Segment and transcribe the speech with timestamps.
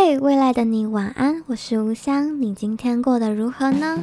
[0.00, 3.98] 嘿，hey, 未来的你晚安，我是吴香，你今天过得如何呢？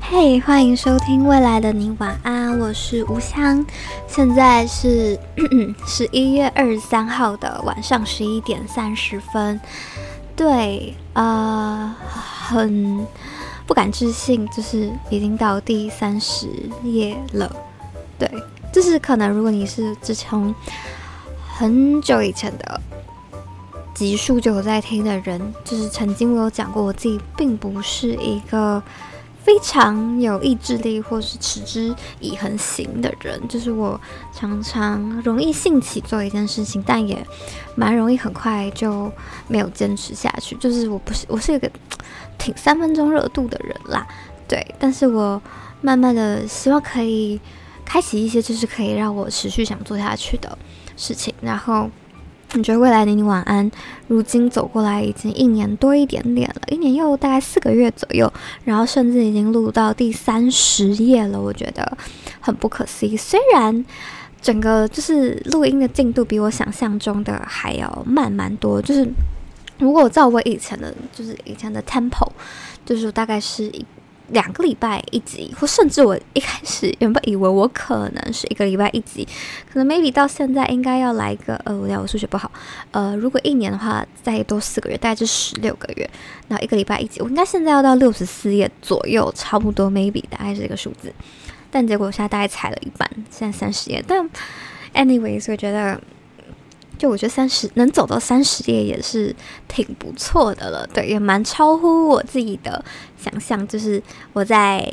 [0.00, 3.64] 嘿，hey, 欢迎收听未来的你晚安，我是吴香，
[4.08, 5.16] 现在是
[5.86, 9.60] 十一月二十三号的晚上十一点三十分。
[10.34, 13.06] 对，呃，很
[13.66, 16.48] 不敢置信，就是已经到第三十
[16.82, 17.54] 页了。
[18.18, 18.30] 对，
[18.72, 20.54] 就是可能如果你是之前
[21.56, 22.80] 很久以前的
[23.94, 28.82] 集数就有在听的人，就是曾经我有讲过，我自己并不是一个。
[29.44, 34.00] 非常有意志力或是持之以恒型的人，就是我
[34.32, 37.26] 常常容易兴起做一件事情，但也
[37.74, 39.10] 蛮容易很快就
[39.48, 40.54] 没有坚持下去。
[40.56, 41.70] 就是我不是我是一个
[42.38, 44.06] 挺三分钟热度的人啦，
[44.46, 44.64] 对。
[44.78, 45.40] 但是我
[45.80, 47.40] 慢慢的希望可以
[47.84, 50.56] 开启一些就是可以让我持续想做下去的
[50.96, 51.90] 事情，然后。
[52.54, 53.70] 你觉得未来的你晚安，
[54.08, 58.30] 如今走过来已经一年多一点点了，一年又大概四个月左右，
[58.64, 61.96] 然后甚至已经录到第三十页了，我觉得
[62.40, 63.16] 很不可思议。
[63.16, 63.84] 虽然
[64.40, 69.08] 整个就是录音的进度比我想象中的还要慢蛮多，就是
[69.78, 72.28] 如果照我以前的，就是以前的 tempo，
[72.84, 73.84] 就是大概是一。
[74.32, 79.26] 两个礼拜一集，或甚至我一开始原本以为我可能是一个礼拜一集，
[79.72, 82.50] 可能 maybe 到现在应该要来个呃，我我数学不好，
[82.90, 86.10] 呃，如果一年的话再多四个月，大概就十六个月，
[86.48, 91.12] 然后一个礼拜一集，我应该现在要到六十四页左右，差不多 maybe 大概是这个数字，
[91.70, 94.28] 但结果我现在大概踩了一半，现在三十页，但
[94.94, 96.00] anyway，所以我觉得。
[97.02, 99.34] 就我觉得三十能走到三十页也是
[99.66, 102.84] 挺不错的了，对，也蛮超乎我自己的
[103.18, 103.66] 想象。
[103.66, 104.00] 就是
[104.32, 104.88] 我在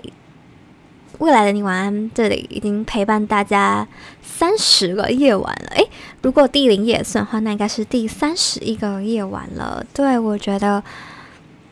[1.19, 3.87] 未来的你晚安这里已经陪伴大家
[4.23, 5.87] 三十个夜晚了，诶，
[6.23, 9.85] 如果第零页算的话，那应该是第三十一个夜晚了。
[9.93, 10.83] 对，我觉得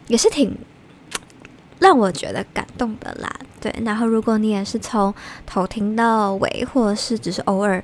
[0.06, 0.56] 也是挺
[1.80, 3.28] 让我觉得感动的啦。
[3.60, 5.12] 对，然后如果你也是从
[5.48, 7.84] 头听到尾，或者是只是偶尔。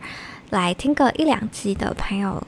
[0.49, 2.45] 来听个一两集的朋友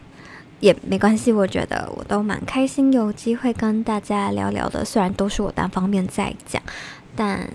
[0.66, 4.84] 也没关系，我觉得我都蛮开心，有机会跟大家聊聊的。
[4.84, 6.59] 虽然都是我单方面在讲，
[7.16, 7.48] 但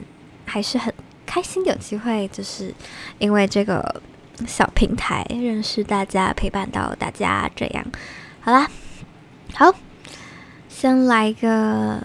[0.44, 0.94] 还是很
[1.26, 2.72] 开心有机会，就是
[3.18, 4.00] 因为这个
[4.46, 7.84] 小平台认识大家，陪伴到大家这样。
[8.40, 8.70] 好啦，
[9.54, 9.74] 好，
[10.68, 12.00] 先来个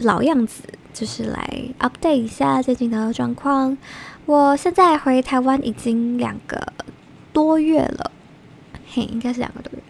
[0.00, 0.62] 老样子，
[0.92, 3.78] 就是来 update 一下最近的状况。
[4.26, 6.72] 我现在回台湾已经两个。
[7.32, 8.12] 多月了，
[8.92, 9.82] 嘿，应该是两个多月，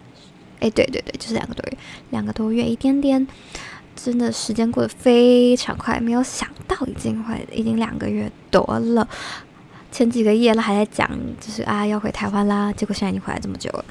[0.59, 1.77] 哎，对对对，就是两个多月，
[2.11, 3.27] 两个多月一点点，
[3.95, 9.07] 真的时间过得非常快，没有想到已经会已经两个月多了。
[9.91, 13.85] 前几个月了还在讲，就是啊要回台湾啦，结果现在已经回来这么久了，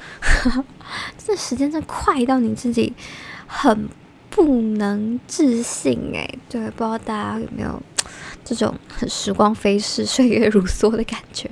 [1.17, 2.93] 这时间真快到你自己
[3.47, 3.89] 很
[4.29, 7.81] 不能置信哎，对，不知道大家有没有
[8.43, 11.49] 这种很时光飞逝、 岁月如梭的感觉。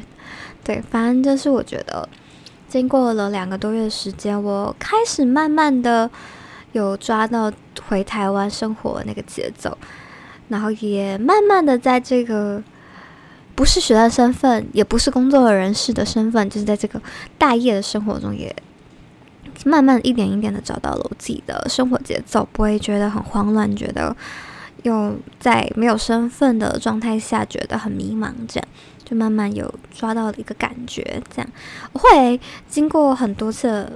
[0.63, 2.07] 对，反正就是我觉得，
[2.73, 6.09] 经过了两个多月的时间，我开始慢慢的
[6.71, 7.51] 有抓到
[7.87, 9.77] 回台湾生活那个节奏，
[10.47, 12.63] 然后也慢慢的在这个
[13.53, 16.99] 不是学生身份，也不是工作人士的身份，就是在这个
[17.37, 18.55] 待业的生活中，也
[19.65, 24.15] 慢慢一点一点的找到了我自己的生活节奏，不会觉得很慌乱，觉得
[24.83, 28.67] 又在没有身份的状态下觉得很迷茫，这样。
[29.05, 31.51] 就慢慢有抓到的一个感觉，这样
[31.91, 32.39] 我会
[32.69, 33.91] 经过很多次，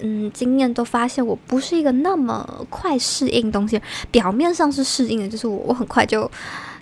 [0.00, 3.78] 嗯，经验都发现我不是一个那么快适应东西。
[4.10, 6.22] 表面上是适应的，就是我我很快就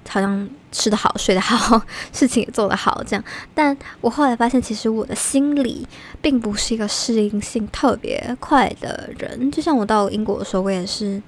[0.09, 1.83] 好像吃得好、睡得好，
[2.13, 3.25] 事情也做得好这样。
[3.53, 5.85] 但我后来发现，其实我的心里
[6.23, 9.51] 并不是一个适应性特别快的人。
[9.51, 11.21] 就像我到英国的时候，我也是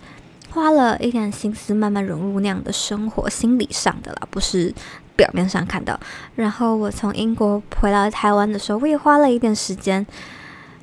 [0.57, 4.75] 花了一点心思慢慢融入那样的生活，心理上的啦，不是。
[5.17, 5.99] 表面上看到，
[6.35, 10.07] 然后我从英国回来台湾的时候，我也花了一点时间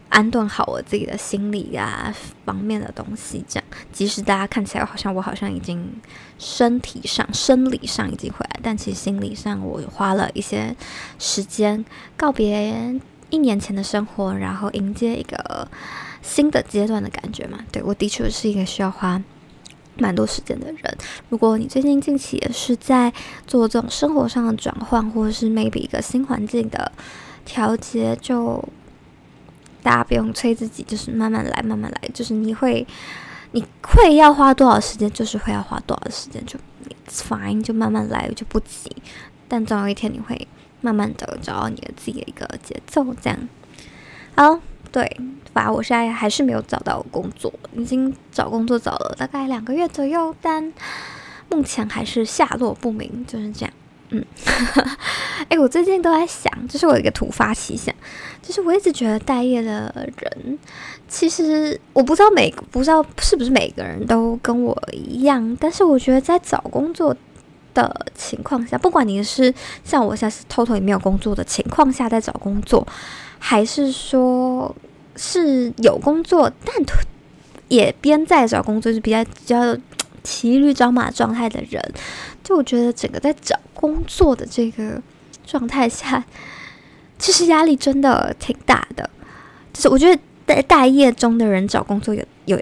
[0.10, 2.12] 安顿好我自己的心理啊
[2.44, 3.46] 方面的东西。
[3.48, 5.88] 这样，即使大家看起来好像我好像已经
[6.40, 10.76] 身体上、生理上已经回来，但其实心理上我花了一些
[11.20, 11.86] 时间
[12.18, 13.00] 告别
[13.30, 15.68] 一年前的生活，然后迎接一个
[16.24, 17.60] 新的阶段的感觉嘛。
[17.72, 19.22] 对，我的确是一个需要花。
[19.98, 20.98] 蛮多时间的人，
[21.30, 23.14] 如果你最近近期也是在
[23.46, 26.92] 做这种生活上的转换，或者是 maybe 一个新环境的
[27.46, 28.64] 调节，就
[29.82, 32.86] 大家不用催自己，就是慢慢来，慢慢来，就是你会
[33.52, 36.58] 你会要花多少时间，就是会要花多少时间，就
[36.90, 38.90] it's fine，就慢慢来，就不急。
[39.48, 40.48] 但总有一天你会
[40.82, 43.38] 慢慢的找到你的自己的一个节奏，这样。
[44.36, 44.60] 好，
[44.94, 45.20] 对，
[45.52, 50.72] 反正我现在还是没有找到工作，已经找工作找了大概两个月左右，但
[51.50, 53.74] 目前还是下落不明，就是这样。
[54.10, 54.24] 嗯，
[55.50, 57.94] 哎，我最近都在想，就是我有一个突发奇想，
[58.44, 60.60] 就是我一直觉得待业的人，
[61.08, 67.16] 其实我不知道每不知道是不是每个人都跟我一样，但是我觉得在找工作
[67.74, 69.52] 的情况下，不管你是
[69.84, 72.88] 像我现在是偷偷也没有工作的情况下在找工作，
[73.46, 74.74] 还是说
[75.18, 76.74] 是有工作但
[77.68, 79.78] 也边在找工作，是比较比较
[80.24, 81.94] 骑驴找马状态的人，
[82.42, 85.02] 就我觉得整个在找工作的这个
[85.46, 86.24] 状态下，
[87.20, 89.10] 其实压力真的挺大的。
[89.74, 92.58] 就是我觉得在待业中的人找工作有有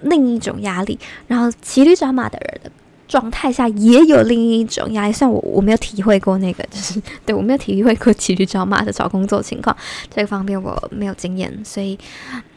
[0.00, 2.72] 另一种压力，然后骑驴找马的人。
[3.08, 9.76] 状态下也有另一种压力，像我我没有体会过那个，就是对我没有体会过骑驴找马的找工作情况，
[10.12, 11.98] 这个方面我没有经验，所以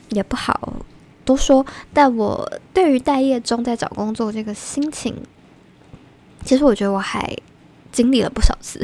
[0.10, 0.74] 也不好
[1.24, 1.66] 多说。
[1.94, 5.16] 但我对于待业中在找工作这个心情，
[6.44, 7.36] 其实我觉得我还
[7.92, 8.84] 经历了不少次，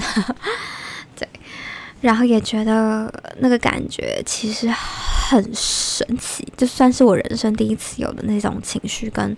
[2.05, 4.71] 然后也觉得那个感觉其实。
[5.27, 9.35] 很神奇，就算是我人生第一次有的那种情绪跟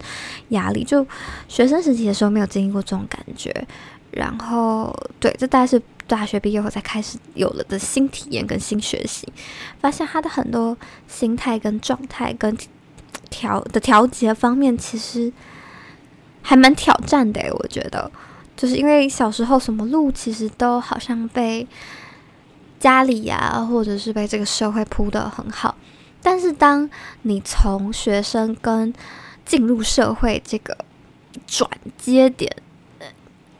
[0.49, 1.07] 压力，就
[1.47, 3.65] 学生时期的时候没有经历过这种感觉。
[4.11, 9.31] 然后，对，这大概是大学毕业后才开始有了的新体验跟新学习，
[9.79, 10.77] 发现他的很多
[11.07, 12.53] 心态跟状态跟
[13.29, 15.31] 调的调节方面，其实
[16.41, 17.39] 还蛮挑战的。
[17.49, 18.11] 我觉得，
[18.57, 21.65] 就是因为小时候什么路其实都好像被。
[22.79, 25.75] 家里呀、或者是被这个社会铺得很好，
[26.21, 26.87] 但是当
[27.23, 28.93] 你从学生跟
[29.45, 30.77] 进入社会这个
[31.47, 32.55] 转接点，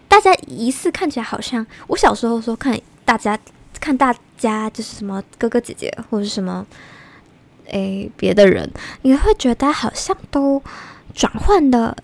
[0.07, 3.37] 大家疑似看起来好像，我小时候说看大家
[3.79, 6.65] 看大家就是什么哥哥姐姐或者什么，
[7.65, 8.71] 诶别的人，
[9.01, 10.61] 你会觉得好像都
[11.13, 11.95] 转换得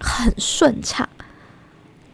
[0.00, 1.06] 很顺畅，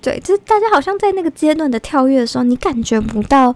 [0.01, 3.55] 对，就是大家好像在那个阶段的跳跃的时候，你感觉不到。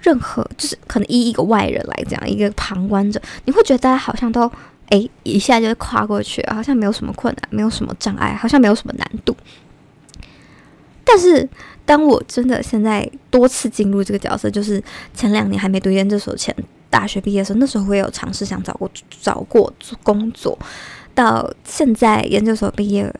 [0.00, 4.50] 任何就是可能以一个外人来讲，一个旁观者，你会觉得大家好像都
[4.90, 9.36] 诶一下就跨过去，好像没有什么困难，没有什么障碍，好像没有什么难度。
[11.04, 11.46] 但是
[11.84, 14.82] 当我真的现在多次进入这个角色，就是
[15.14, 16.54] 前两年还没读研究所前，
[16.88, 18.90] 大学毕业的时候，那时候我也有尝试想找过
[19.20, 19.72] 找过
[20.02, 20.56] 工作，
[21.14, 23.12] 到现在研究所毕业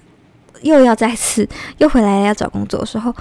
[0.62, 1.46] 又要再次
[1.78, 3.14] 又回来要找工作的时候，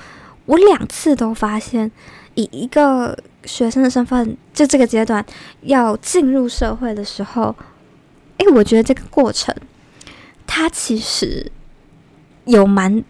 [0.45, 1.91] 我两次都发现
[2.35, 3.17] 以一个。
[3.47, 5.25] 学生的身份，就这个阶段
[5.61, 7.55] 要进入社会的时候，
[8.37, 9.55] 诶，我觉得这个过程，
[10.45, 11.51] 它其实
[12.45, 13.03] 有蛮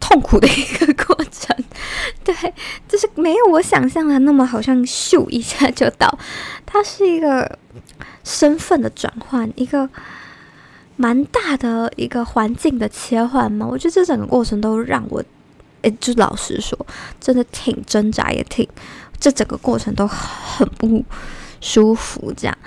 [0.00, 1.54] 痛苦的一个过程，
[2.24, 2.34] 对，
[2.88, 6.18] 就是没有我想象的那么好像咻一下就到，
[6.64, 7.58] 它是一个
[8.24, 9.88] 身份的转换，一个
[10.96, 13.66] 蛮大的一个环境的切换嘛。
[13.66, 15.22] 我觉得这整个过程都让我。
[15.92, 16.78] 就老实说，
[17.20, 18.68] 真的挺挣扎，也挺，
[19.20, 21.04] 这整个过程都很不
[21.60, 22.32] 舒服。
[22.36, 22.58] 这样，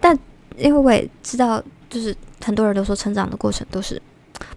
[0.00, 0.18] 但
[0.56, 2.14] 因为我也知道，就是
[2.44, 4.00] 很多人都说成长的过程都是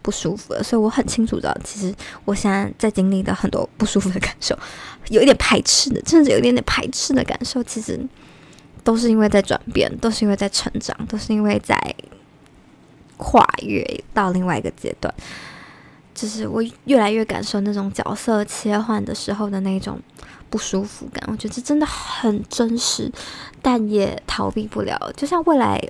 [0.01, 1.93] 不舒服的，所以我很清楚知道，其实
[2.25, 4.57] 我现在在经历的很多不舒服的感受，
[5.09, 7.99] 有一点排斥的，甚至有一点点排斥的感受，其实
[8.83, 11.77] 都是因为在转变，都是因为在成长，都是因为在
[13.17, 15.13] 跨越到另外一个阶段。
[16.19, 19.97] 就是我越来越感受那种角色切换的时候的那种
[20.49, 23.09] 不舒服感，我觉得这真的很真实，
[23.61, 24.99] 但也逃避不了。
[25.15, 25.81] 就像未来，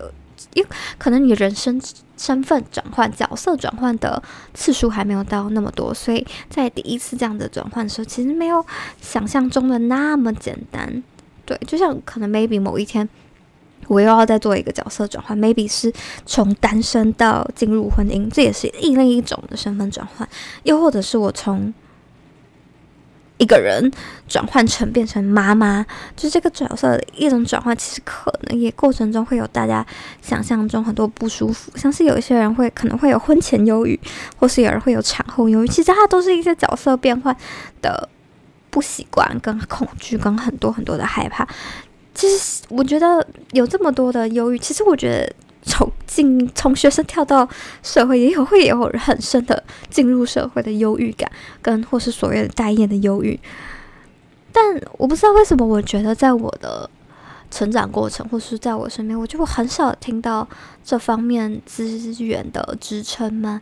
[0.54, 0.70] 因为
[1.00, 1.82] 可能你人生
[2.16, 4.22] 身份转换、角色转换的
[4.54, 8.64] 次数还没有到那么多，所以在第一次这样的转换的时候，其实没有
[9.02, 11.02] 想象中的那么简单。
[11.44, 13.10] 对，就像可能 maybe 某一天。
[13.90, 15.92] 我又要再做一个角色转换，maybe 是
[16.26, 20.26] 从单身到进入婚姻，这也是另另一种的身份转换；
[20.64, 21.74] 又或者是我从
[23.40, 23.90] 一个人
[24.28, 27.76] 转换成变成妈妈，就是这个角色的一种转换。
[27.76, 29.86] 其实可能也过程中会有大家
[30.22, 34.00] 想象中很多不舒服，像是有一些人会可能会有婚前忧郁，
[34.38, 35.68] 或是有人会有产后忧郁。
[35.68, 37.36] 其实它都是一些角色变换
[37.82, 38.08] 的
[38.70, 41.48] 不习惯、跟恐惧、跟很多很多的害怕。
[42.14, 47.48] 其实我觉得有这么多的忧郁，其实我觉得从进从学生跳到
[47.82, 53.40] 社会，也有会有很深的进入社会的忧郁感，跟或是所谓的待业的忧郁。
[54.52, 56.90] 但我不知道为什么，我觉得在我的
[57.52, 60.48] 成长过程，或是在我身边，我就很少听到
[60.84, 63.62] 这方面资源的支撑吗？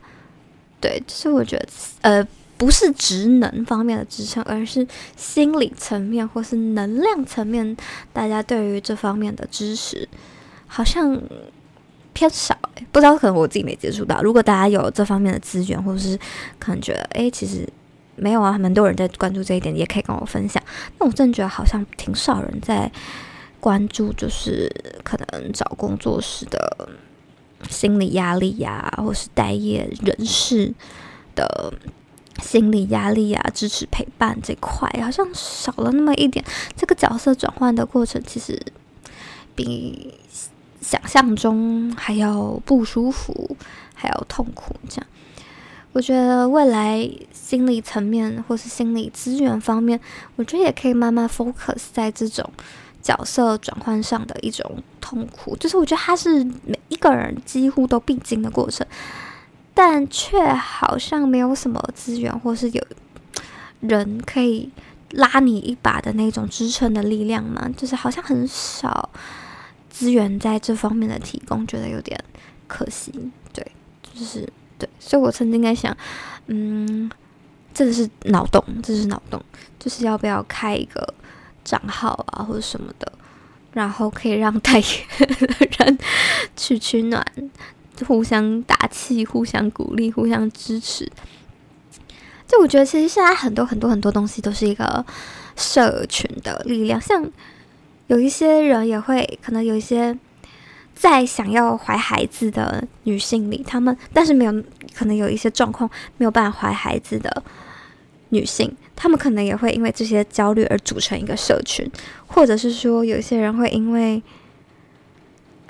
[0.79, 1.67] 对，就是我觉得，
[2.01, 2.27] 呃，
[2.57, 7.77] 不是职能方面的支撑，而是心理层面或是能量层面，
[8.11, 10.07] 大家对于这方面的知识
[10.65, 11.21] 好像
[12.13, 12.57] 偏少。
[12.91, 14.21] 不知道，可能我自己没接触到。
[14.21, 16.17] 如果大家有这方面的资源，或者是
[16.57, 17.67] 可能觉得，哎，其实
[18.15, 20.61] 没有啊，蛮多人在关注这一点，也可以跟我分享。
[20.99, 22.91] 那我真的觉得好像挺少人在。
[23.59, 24.71] 关注就是
[25.03, 26.89] 可能找工作时的
[27.67, 30.71] 心理压力呀、或是待业人士
[31.35, 31.73] 的
[32.39, 36.43] 心理压力、啊，支持陪伴这块好像少了那么一点。
[36.75, 38.59] 这个角色转换的过程其实
[39.55, 40.13] 比
[40.81, 43.55] 想象中还要不舒服，
[43.93, 44.75] 还要痛苦。
[44.89, 45.07] 这样，
[45.93, 49.99] 我觉得未来心理层面或是心理资源方面，
[50.35, 52.49] 我觉得也可以慢慢 focus 在这种。
[52.99, 58.85] 角色转换上的一种痛苦，就是我觉得它是每一个人几乎都必经的过程，
[59.77, 62.83] 但却好像没有什么资源，或是有
[63.81, 64.71] 人可以
[65.11, 69.07] 拉你一把的那种支撑的力量嘛，就是好像很少
[69.87, 72.19] 资源在这方面的提供，觉得有点
[72.65, 73.13] 可惜。
[73.53, 73.63] 对，
[74.01, 75.95] 就是对，所以我曾经在想，
[76.47, 77.07] 嗯，
[77.71, 79.39] 这是脑洞，这是脑洞，
[79.77, 81.13] 就是要不要开一个。
[81.67, 83.11] 账号啊，或者什么的，
[83.73, 84.85] 然后可以让待业
[85.19, 85.99] 的人
[86.55, 87.21] 去取暖，
[88.05, 91.11] 互相打气，互相鼓励，互相支持。
[92.47, 95.05] 就我觉得，其实现在很多很多很多东西都是一个
[95.55, 96.99] 社群的力量。
[96.99, 97.29] 像
[98.07, 100.17] 有一些人也会，可能有一些
[100.95, 104.63] 在想要怀孩子的女性里，她们但是没有，
[104.93, 107.43] 可能有一些状况没有办法怀孩子的。
[108.29, 111.89] 女性，她们可能也会因为这些焦虑而组成一个社群，
[112.27, 114.21] 或者是说，有些人会因为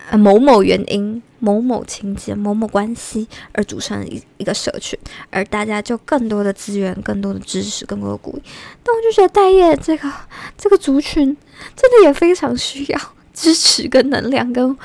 [0.09, 4.97] 呃某某原因、某某情节、某某关系而组成一一个社群，
[5.29, 8.43] 而大家就更多的资源、更多的知识、更多的鼓励。
[8.83, 10.11] 但我就觉得待业这个
[10.57, 11.35] 这个族群
[11.75, 12.99] 真的也非常需要
[13.33, 14.77] 支持、跟能量、跟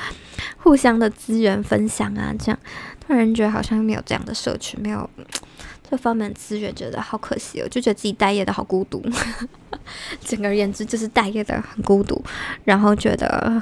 [0.57, 2.59] 互相的资源分享啊，这样
[2.99, 5.09] 突然觉得好像没有这样的社群，没有。
[5.89, 9.03] 这方面资源觉得好可惜哦，就觉得自己待业的好孤独，
[10.25, 12.19] 整个而言之就是待业的很孤独，
[12.63, 13.61] 然后觉得，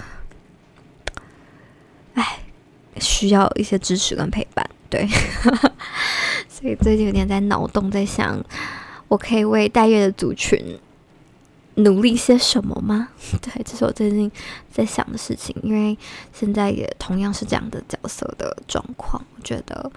[2.97, 5.07] 需要一些支持跟陪伴，对，
[6.49, 8.43] 所以最近有点在脑洞，在想，
[9.07, 10.79] 我可以为待业的族群
[11.75, 13.09] 努力些什么吗？
[13.41, 14.31] 对，这是我最近
[14.71, 15.97] 在想的事情，因为
[16.33, 19.91] 现在也同样是这样的角色的状况，我觉得。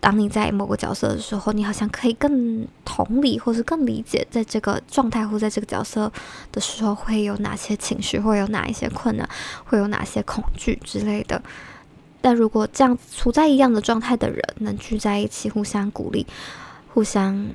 [0.00, 6.12] 当你在某个角色的时候，你好像可以更同理，或是更理解，在这个状态或在这个角色
[6.50, 9.28] 的时候，会有哪些情绪，会有哪一些困难，
[9.64, 11.40] 会有哪些恐惧之类的。
[12.22, 16.26] 但如果这样处在一样的状态的人能聚在一起，互相鼓励，
[16.94, 17.48] 互相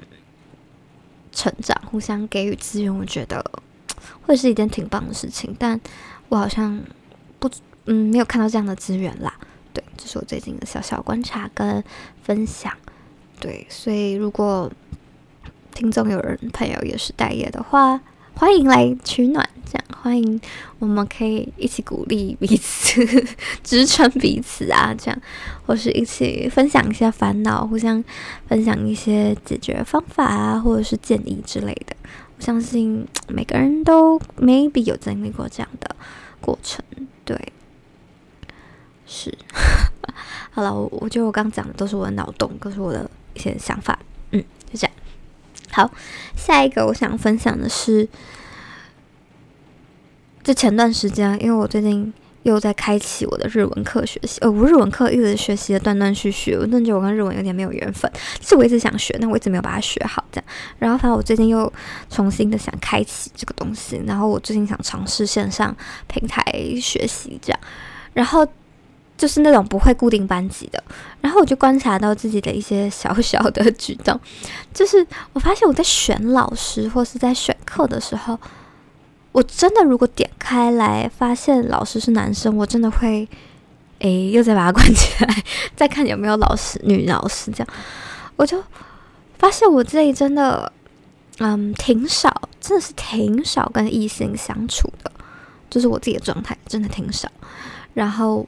[1.31, 3.43] 成长，互相给予资源，我觉得
[4.21, 5.55] 会是一件挺棒的事情。
[5.57, 5.79] 但
[6.29, 6.79] 我好像
[7.39, 7.49] 不，
[7.85, 9.33] 嗯，没有看到这样的资源啦。
[9.73, 11.83] 对，这是我最近的小小观察跟
[12.21, 12.71] 分享。
[13.39, 14.71] 对，所以如果
[15.73, 18.01] 听众有人朋友也是待业的话，
[18.37, 20.39] 欢迎来取暖，这样欢迎
[20.77, 23.03] 我们可以一起鼓励彼此，
[23.63, 25.19] 支撑彼此啊，这样
[25.65, 28.03] 或是一起分享一些烦恼，互相
[28.47, 31.95] 分享一些解决方法啊，或者是建议之类的。
[32.37, 35.95] 我相信每个人都 maybe 有经历过这样的
[36.39, 36.85] 过程，
[37.25, 37.35] 对。
[39.07, 39.35] 是，
[40.51, 43.97] 好了，我我觉得我刚讲的都是我的脑洞，都 是我的一些想法，
[44.29, 44.95] 嗯，就这样。
[45.77, 45.91] 好，
[46.35, 48.07] 下一个我想分享的是，
[50.43, 60.45] 就前段时间，因为我最近又在开启我的日文课学习，呃，我日文课一直学习的断断续续，我真的觉我跟日文有点没有缘分，是我一直想学，但我一直没有把它学好，这样。
[60.79, 61.71] 然后反正我最近又
[62.09, 66.41] 重新的想开启这个东西，然后我最近想尝试线上平台
[66.81, 67.59] 学习，这样，
[68.15, 68.47] 然后。
[69.17, 70.81] 就是那种不会固定班级的，
[71.21, 74.19] 然后我就观察到自己的一些小小的举动，
[74.71, 78.39] 就是我发现我在选老师或是在选课的时候，
[79.31, 83.27] 我真的如果点开来发现老师是男生，我真的会，
[83.99, 85.43] 诶，又再把它关起来，
[85.75, 87.67] 再看有没有老师女老师这样，
[88.35, 88.63] 我就
[89.39, 90.71] 发现我自己真的，
[91.39, 95.11] 嗯，挺少，真的是挺少跟异性相处的，
[95.71, 97.27] 就是我自己的状态真的挺少，
[97.95, 98.47] 然后。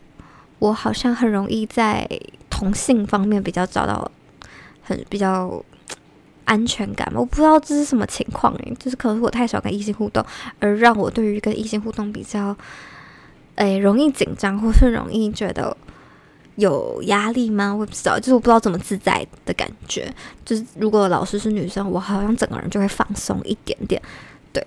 [0.60, 2.08] 我好像很容易在
[2.50, 4.12] 同性方面比较找到
[4.82, 5.64] 很比较
[6.44, 7.10] 安全感？
[7.16, 10.24] 我不知道这是什么情况，就是可能我太少跟异性互动，
[10.60, 12.56] 而让我对于跟异性互动比较，
[13.56, 15.76] 诶，容易紧张，或是容易觉得
[16.56, 17.74] 有压力吗？
[17.74, 20.14] 我不知道，就是我不知道怎么自在的感觉。
[20.44, 24.02] 就是如果老师是女生，我好像整个人就会放松一点点。
[24.52, 24.62] 对，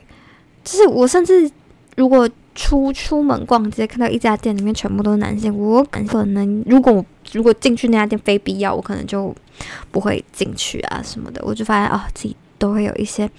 [0.64, 1.50] 就是我甚至
[1.96, 2.26] 如果。
[2.54, 9.34] 出出门逛街，看到一家店里面全部都是男性，我可能如果我如果进去那家店非必要，我可能就
[9.90, 11.42] 不会进去啊什么的。
[11.44, 13.30] 我就发现啊、哦，自己都会有一些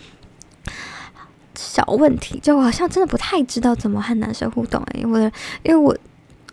[1.55, 5.01] 小问题，就好像真的不太知道怎么和男生互动哎、欸。
[5.01, 5.95] 因为因为我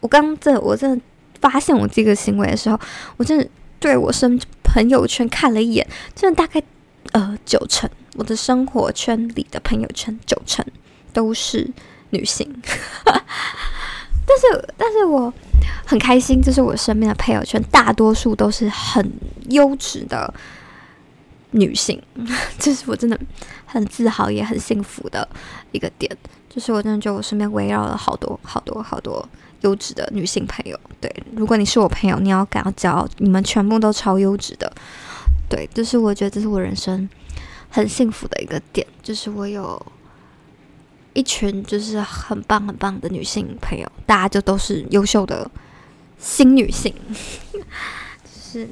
[0.01, 1.03] 我刚这我真的
[1.41, 2.79] 发现我这个行为的时候，
[3.17, 3.49] 我真的
[3.79, 6.63] 对我身朋友圈看了一眼，真的大概
[7.13, 10.63] 呃九成我的生活圈里的朋友圈九成
[11.15, 11.71] 都是。
[12.11, 12.49] 女性，
[13.05, 15.33] 但是，但是我
[15.85, 19.13] 很开心，就是我身边的朋友圈大多数都是很
[19.49, 20.33] 优质的
[21.53, 22.01] 女性，
[22.59, 23.19] 这是我真的
[23.67, 25.29] 很自豪也很幸福的
[25.73, 26.17] 一个点。
[26.49, 29.29] 就是我真的觉得我身边围绕了好多好多好多
[29.61, 30.79] 优质的女性朋友。
[31.01, 34.73] 对，如果你是我朋友，你要感到骄傲，你们全部都超优质的。
[35.49, 37.09] 对，就是我觉得这是我人生
[37.69, 39.81] 很幸福的一个点，就是我有。
[41.21, 45.49] 一群就是很棒很棒的女性朋友，大家就都是优秀的
[46.19, 46.95] 新女性。
[47.53, 47.61] 就
[48.25, 48.67] 是，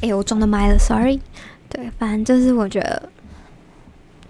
[0.00, 1.20] 哎、我撞到麦了，sorry。
[1.68, 3.08] 对，反正就是我觉得，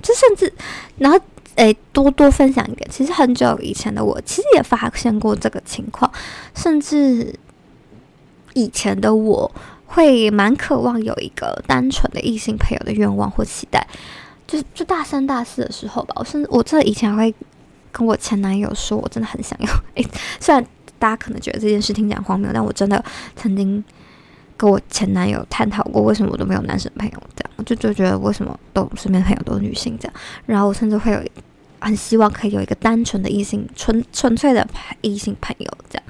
[0.03, 0.53] 就甚至，
[0.99, 1.19] 然后，
[1.55, 2.87] 哎、多多分享一点。
[2.91, 6.12] 其实很久以前的我，其实也发现过这个情况，
[6.55, 7.35] 甚至
[8.53, 9.51] 以前的我
[9.87, 13.89] 会蛮渴望有一个单纯的异性朋友的愿望或期待。
[14.53, 17.35] 就就大三、大四的时候吧，我甚至我真的以前还会
[17.91, 19.69] 跟我前男友说，我真的很想要。
[19.97, 20.07] 诶，
[20.39, 20.63] 虽然
[20.99, 23.03] 大家可能觉得这件事听起来荒谬，但我真的
[23.35, 23.83] 曾经
[24.59, 30.15] 跟我前男友探讨过，为什么我都没有男生朋友这样，我就就觉得为什么都身边朋友都是女性这样。
[30.45, 31.23] 然后我甚至会有
[31.81, 34.69] 很希望可以有一个单纯的异性、纯纯粹的
[35.01, 36.05] 异性朋友这样，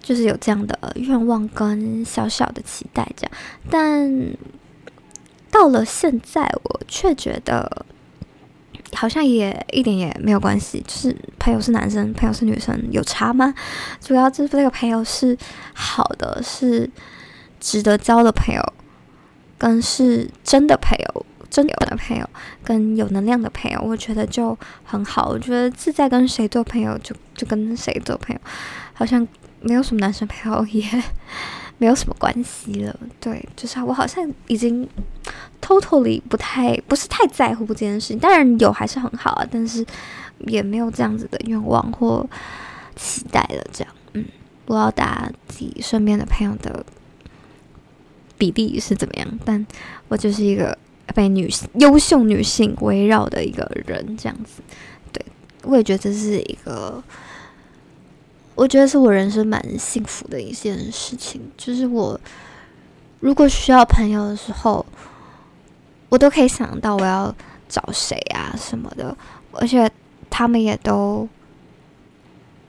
[0.00, 3.32] 就是有这样的愿望跟小小的期待这样，
[3.68, 4.34] 但。
[5.52, 7.84] 到了现在，我却觉得
[8.94, 10.82] 好像也一点也没有关系。
[10.88, 13.52] 就是朋友是男生，朋友是女生，有差吗？
[14.00, 15.36] 主要就是这个朋友是
[15.74, 16.88] 好的，是
[17.60, 18.72] 值得交的朋友，
[19.58, 22.28] 跟是真的朋友，真有的朋友，
[22.64, 25.28] 跟有能量的朋友，我觉得就很好。
[25.28, 28.40] 我觉得自在跟谁做朋友就，就就跟谁做朋友，
[28.94, 29.28] 好像
[29.60, 30.82] 没有什么男生朋友也。
[31.82, 34.88] 没有什么关系了，对，就是我好像已经
[35.60, 38.18] totally 不太不是太在乎这件事情。
[38.20, 39.84] 当然有还是很好啊，但是
[40.46, 42.24] 也没有这样子的愿望或
[42.94, 43.66] 期待了。
[43.72, 44.24] 这样，嗯，
[44.64, 46.86] 不知道大家自己身边的朋友的
[48.38, 49.66] 比例是怎么样，但
[50.06, 50.78] 我就是一个
[51.16, 54.62] 被女性优秀女性围绕的一个人，这样子。
[55.12, 55.26] 对，
[55.64, 57.02] 我也觉得这是一个。
[58.54, 62.20] 我觉得是我人生蛮幸福的一件事情，就是我
[63.20, 64.84] 如果需要朋友的时候，
[66.08, 67.34] 我都可以想到我要
[67.68, 69.16] 找谁啊什么的，
[69.52, 69.90] 而且
[70.28, 71.26] 他们也都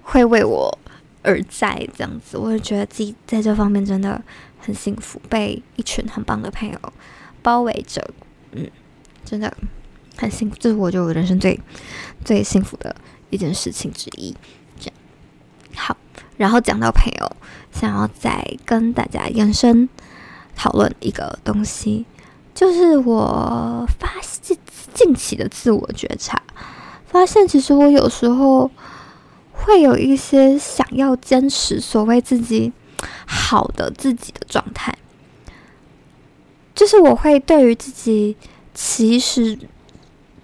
[0.04, 0.78] 会为我
[1.22, 4.22] 而在，这样子，我就觉得自己在这方面真的
[4.60, 6.80] 很幸福，被一群很棒的朋友
[7.42, 8.02] 包围着，
[8.54, 8.70] 嗯，
[9.26, 9.54] 真的
[10.16, 11.60] 很幸福，这是我觉得我人生最
[12.24, 12.96] 最幸福的
[13.30, 14.34] 一件事情之一。
[16.44, 17.32] 然后讲到朋友，
[17.72, 19.88] 想要再跟大家延伸
[20.58, 22.06] 讨论一个东西，
[22.54, 24.58] 就是我发现
[24.94, 26.44] 近期的自我觉察，
[27.06, 28.70] 发现其实我有时候
[29.54, 32.74] 会有一些想要坚持所谓自己
[33.26, 34.94] 好的自己的状态，
[36.76, 38.36] 就是我会对于自己
[38.74, 39.58] 其实。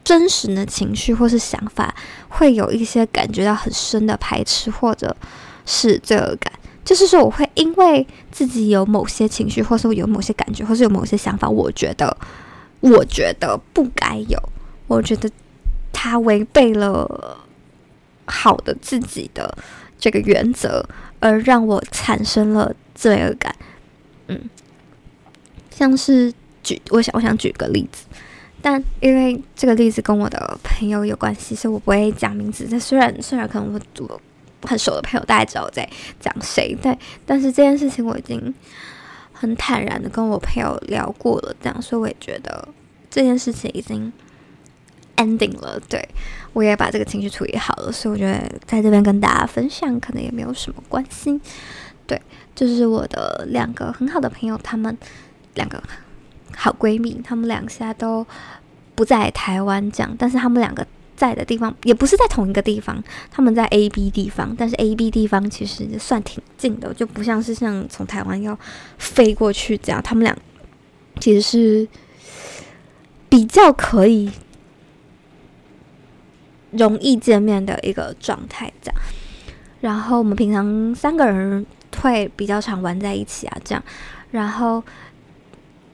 [0.01, 1.93] 真实的情绪或是想法，
[2.29, 5.15] 会有一些感觉到很深的排斥，或者
[5.65, 6.51] 是罪恶感。
[6.85, 12.17] 就是说，我会因为自己有某些情绪，或是有某些感觉，或是有某些想法，我觉得，
[12.79, 14.41] 我觉得不该有，
[14.87, 15.29] 我觉得
[15.93, 17.37] 它违背了
[18.25, 19.55] 好的自己的
[19.99, 20.83] 这个原则，
[21.19, 23.55] 而让我产生了罪恶感。
[24.27, 24.49] 嗯，
[25.69, 28.05] 像是举，我想，我想举个例子。
[28.61, 32.67] 但因为这个例子跟我的朋友有关系，所以我不会讲名字。
[32.69, 34.21] 但虽然虽然可能我我
[34.63, 35.87] 很熟的朋友大家知道我在
[36.19, 38.53] 讲谁，对但是这件事情我已经
[39.33, 42.67] 很坦然的跟我朋友聊过了，这样，所以我也觉得
[43.09, 44.11] 这件事情已经
[45.17, 45.79] ending 了。
[45.87, 46.07] 对，
[46.53, 51.39] 我也把这个情绪处理好了，所以我觉得在这边跟大家分享可能也没有什么关系。
[52.05, 52.21] 对，
[52.55, 54.97] 就是我的两个很好的朋友，他们
[55.55, 55.81] 两个。
[56.57, 58.25] 好闺蜜，她们两下都
[58.93, 60.85] 不在台湾，这样，但是她们两个
[61.19, 68.57] 在的地方也不是在同一个地方，他们在 A、B 地方，但是 A、B 地方其实算挺近的，就不像是像从台湾要
[68.97, 70.33] 飞过去这样，他们俩
[71.19, 71.85] 其实是
[73.27, 74.31] 比较可以
[76.71, 79.01] 容易见面的一个状态，这样。
[79.81, 81.65] 然后我们平常三个人
[82.01, 83.83] 会比较常玩在一起啊，这样。
[84.31, 84.81] 然后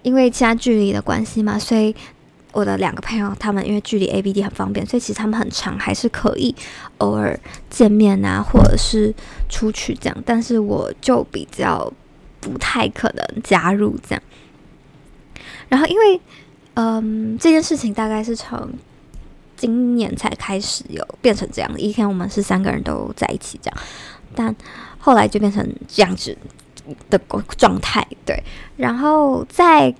[0.03, 1.95] 因为家距离的关系嘛，所以
[2.55, 6.55] 我的两个朋友他们因为距离 A、B、D 很方便，所以其实他们很长还是可以
[6.97, 7.39] 偶尔
[7.69, 9.13] 见面啊，或者是
[9.49, 10.23] 出去这样。
[10.25, 11.91] 但是我就比较
[12.39, 14.23] 不太可能加入这样。
[15.69, 16.21] 然后因为
[16.75, 18.69] 嗯，这件事情大概是从。
[19.57, 23.77] 今年才开始有变成这样的，以前我们是三个人都在一起这样，
[24.35, 24.53] 但
[24.99, 26.37] 后来就变成这样子
[27.09, 27.17] 的
[27.57, 28.05] 状态。
[28.25, 28.37] 对，
[28.75, 29.95] 然后在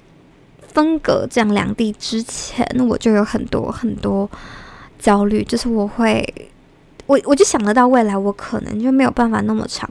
[0.76, 4.30] 分隔这样两地之前，我就有很多很多
[5.00, 6.24] 焦虑，就是我会，
[7.08, 9.90] 我我就想得到未来我可能就没有办法那么长。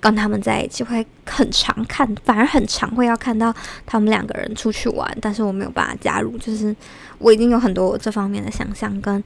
[0.00, 3.52] 跟他们在一起会很常看，反而很常会要看到
[3.84, 6.74] 他们两个人出去玩，但是我没有办法加入，就是
[7.18, 9.20] 我已经有很多这方面的想象跟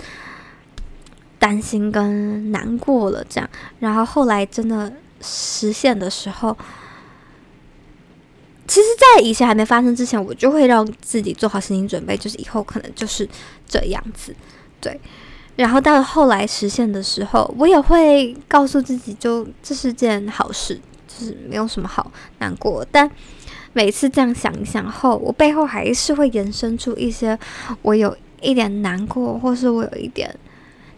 [1.38, 3.46] 担心跟难过了，这样。
[3.80, 4.90] 然后后来真的
[5.20, 6.56] 实现的时候，
[8.66, 13.28] 其实，在以前还没发生之前，我就会让自己做好心理准备，就是以后可能就是
[13.66, 14.34] 这样子，
[14.80, 15.00] 对。
[15.56, 22.86] 然后到了后来实现的时候，我也会告诉自己，就这是件好事，就是没有什么好难过。
[22.90, 23.10] 但
[23.74, 27.38] 每次这样想一想后，我背后还是会延伸出一些
[27.82, 30.34] 我有一点难过，或是我有一点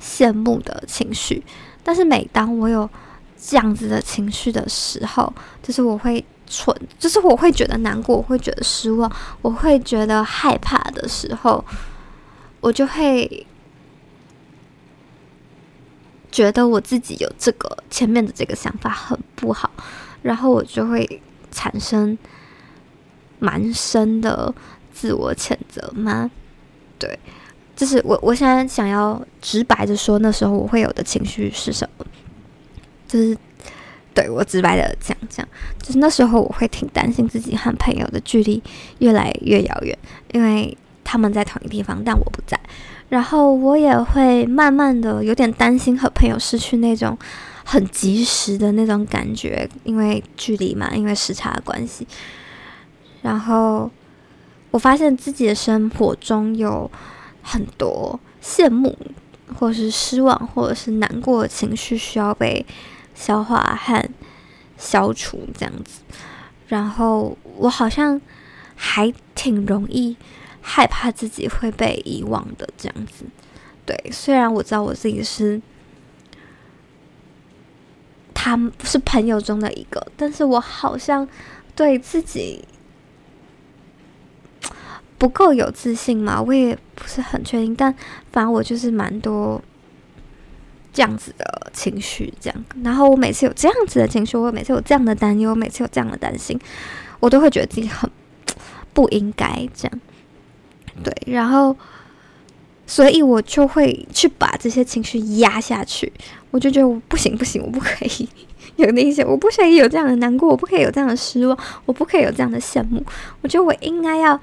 [0.00, 1.42] 羡慕的情绪。
[1.82, 2.88] 但是每当我有
[3.36, 9.10] 这样子的情绪的时候，就是我会蠢，就是我会觉得难过，我会觉得失望，
[9.42, 11.64] 我会觉得害怕的时候，
[12.60, 13.46] 我就会。
[16.32, 19.70] 觉得我自己有这个前面的这个想法很不好，
[20.20, 22.18] 然后我就会产生
[23.38, 24.52] 蛮深的
[24.92, 26.28] 自我谴责吗？
[26.98, 27.16] 对，
[27.76, 32.04] 就是我我现在想要直白的说，那时候我会有的情绪是什么？
[33.06, 33.38] 就是
[34.14, 35.46] 对我直白的讲讲，
[35.82, 38.62] 就是那时候我会挺担心自己和朋友的距离
[38.98, 39.98] 越来越遥远，
[40.32, 42.58] 因为他们在同一地方，但我不在。
[43.10, 47.16] 然后我也会慢慢的有点担心和朋友失去那种
[47.64, 52.06] 很及时的那种感觉，因为距离嘛，因为时差的关系。
[53.22, 53.90] 然后
[54.70, 56.90] 我发现自己的生活中有
[57.42, 58.96] 很多羡慕，
[59.58, 62.64] 或是失望，或者是难过的情绪需要被
[63.14, 64.08] 消化和
[64.76, 66.02] 消除这样子。
[66.68, 68.20] 然后我好像
[68.74, 70.16] 还挺容易。
[70.66, 73.26] 害怕自己会被遗忘的这样子，
[73.84, 74.10] 对。
[74.10, 75.60] 虽然我知道我自己是
[78.32, 81.28] 他们是朋友中的一个，但是我好像
[81.76, 82.64] 对自己
[85.18, 87.76] 不够有自信嘛，我也不是很确定。
[87.76, 87.94] 但
[88.32, 89.62] 反正我就是蛮多
[90.94, 92.64] 这样子的情绪，这样。
[92.82, 96.58] 然后我每次有这样子的情绪，我每次有这样的担忧，每次有这样的担心，
[97.18, 98.08] 我都会觉得自己很
[98.94, 100.00] 不应该这样。
[101.02, 101.76] 对，然后，
[102.86, 106.12] 所以我就会去把这些情绪压下去。
[106.52, 108.28] 我就觉得我不行不行，我不可以
[108.76, 113.04] 有那些，我不可以有这样的难过，我不可以有这样的失望，我不可以有这样的羡慕。
[113.42, 114.40] 我觉得我应该要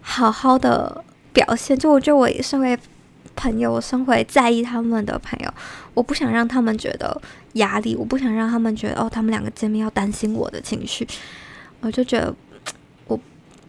[0.00, 1.76] 好好的表现。
[1.76, 2.78] 就我觉得我身为
[3.36, 5.54] 朋友，我身为在意他们的朋友，
[5.94, 7.20] 我不想让他们觉得
[7.52, 11.06] 压力，我不想让他们觉得哦，他们两个见面要担心我的情绪。
[11.80, 12.34] 我就觉得
[13.06, 13.20] 我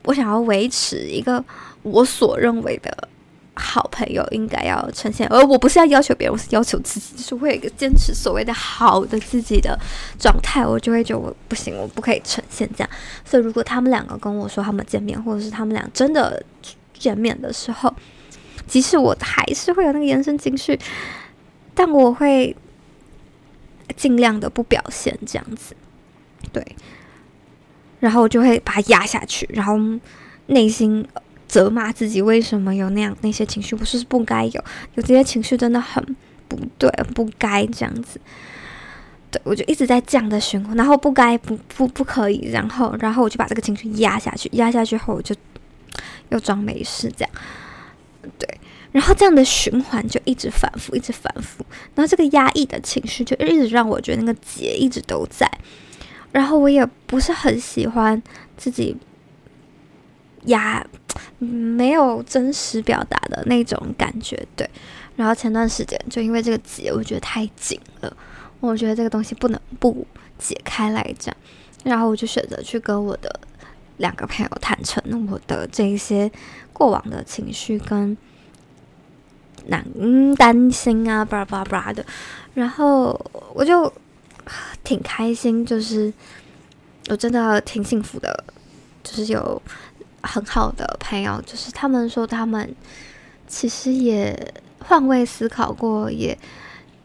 [0.04, 1.44] 我想要维持一个。
[1.84, 3.08] 我所认为的
[3.54, 9.80] 好朋友应该要呈现，而我不是要要求别人，我是要求自己，就是会有一个坚持所谓的好的自己的
[10.20, 12.90] 状态，我就会觉得我不行，我不可以呈现这样。
[13.24, 16.44] 所以，如果他们两个跟我说他们见面，或者是他们俩真的
[16.94, 17.94] 见面的时候，
[18.68, 20.80] 即使我还是会有那个延伸情绪，
[21.74, 22.56] 但我会
[23.96, 25.76] 尽量的不表现这样子，
[26.52, 26.64] 对。
[28.00, 29.78] 然后我就会把它压下去，然后
[30.48, 31.08] 内心。
[31.50, 34.64] 责骂自己为什么有那样那些情绪，不是不该有，
[34.96, 36.04] 有这些情绪真的很
[36.50, 38.20] 不对，不该这样子。
[39.32, 45.34] 对，我就一直在这样的循环，然后不该不不不可以，然后然后我就把这个情绪压下去，压下去后我就
[46.28, 47.34] 又装没事这样。
[48.38, 48.60] 对，
[48.92, 55.50] 然后这样的循环就一直反复，一直反复，然后这个压抑的情绪就一直让我觉得那个结一直都在，
[56.32, 58.22] 然后我也不是很喜欢
[58.56, 58.96] 自己。
[60.44, 60.86] 压，
[61.40, 64.42] 没有真实表达的那种感觉。
[64.56, 64.70] 对，
[65.18, 68.16] 然后前段时间就因为这个结，我觉得太紧了，
[68.62, 71.36] 我觉得这个东西不能不解开来讲，
[71.84, 73.38] 然后我就选择去跟我的
[73.98, 76.32] 两个朋友坦诚我的这一些
[76.74, 78.18] 过往的情绪跟
[79.68, 79.86] 难
[80.36, 82.06] 担心啊，巴拉巴拉的，
[82.54, 83.20] 然后
[83.54, 83.92] 我就
[84.84, 86.14] 挺开心，就是
[87.10, 88.44] 我真的挺幸福的，
[89.04, 89.62] 就是有
[90.22, 92.76] 很好的朋友，就是他们说他们
[93.48, 96.38] 其实也换位思考过，也。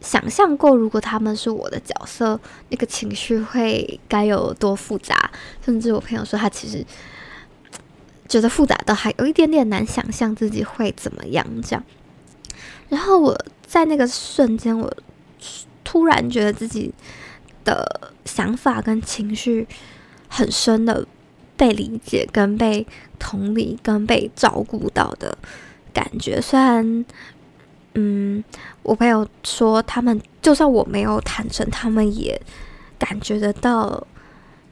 [0.03, 2.37] 想象过，如果他们是我的角色，
[2.67, 5.31] 那个情绪会该有多复杂。
[5.63, 6.85] 甚至我朋友说，他其实
[8.27, 11.81] 觉得复杂的还有一点点难想象自己会怎么样这样。
[12.89, 14.93] 然后我在那个瞬间，我
[15.85, 16.93] 突然觉得自己
[17.63, 19.65] 的想法跟情绪
[20.27, 21.07] 很深的
[21.55, 22.85] 被理解、跟被
[23.17, 25.37] 同理、跟被照顾到的
[25.93, 27.05] 感觉，虽然。
[27.95, 28.43] 嗯，
[28.81, 32.41] 我朋友说，他们就算我没有坦诚，他们也
[32.97, 34.03] 感觉得到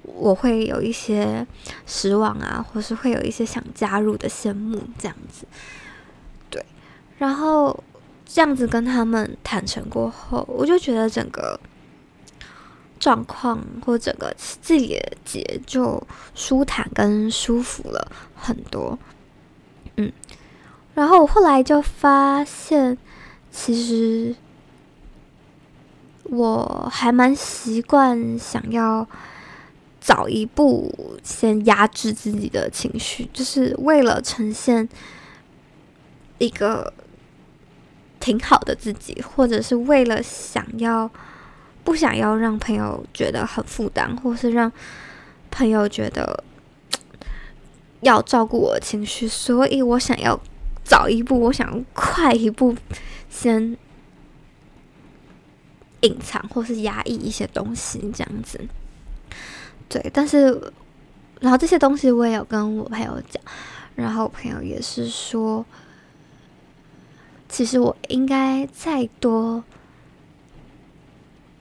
[0.03, 1.45] 我会有一些
[1.85, 5.45] 失望啊，或是会有一些想加入的羡慕这样子。
[6.49, 6.65] 对，
[7.19, 7.83] 然后
[8.25, 11.59] 这样子跟他们坦诚过后，我就觉得整个
[12.99, 16.01] 状况或整个自己的结就
[16.33, 18.97] 舒坦跟舒服了很多。
[19.97, 20.11] 嗯，
[20.95, 22.97] 然后我后来就发现。
[23.51, 24.33] 其实
[26.23, 29.05] 我还蛮习惯想要
[29.99, 34.87] 早一步先压制自己的情绪，就是为了呈现
[36.39, 36.91] 一个
[38.19, 41.11] 挺好的自己，或者是为了想要
[41.83, 44.71] 不想要让朋友觉得很负担，或是让
[45.51, 46.43] 朋友觉得
[48.01, 50.39] 要照顾我的情绪，所以我想要
[50.91, 52.75] 早一步，我想快一步。
[53.29, 53.77] 先
[56.01, 58.59] 隐藏或是压抑一些东西，这样子，
[59.87, 60.11] 对。
[60.13, 60.61] 但是，
[61.39, 63.41] 然后这些东西我也有跟我朋友讲，
[63.95, 65.65] 然后我朋友也是说，
[67.47, 69.63] 其实我应该再多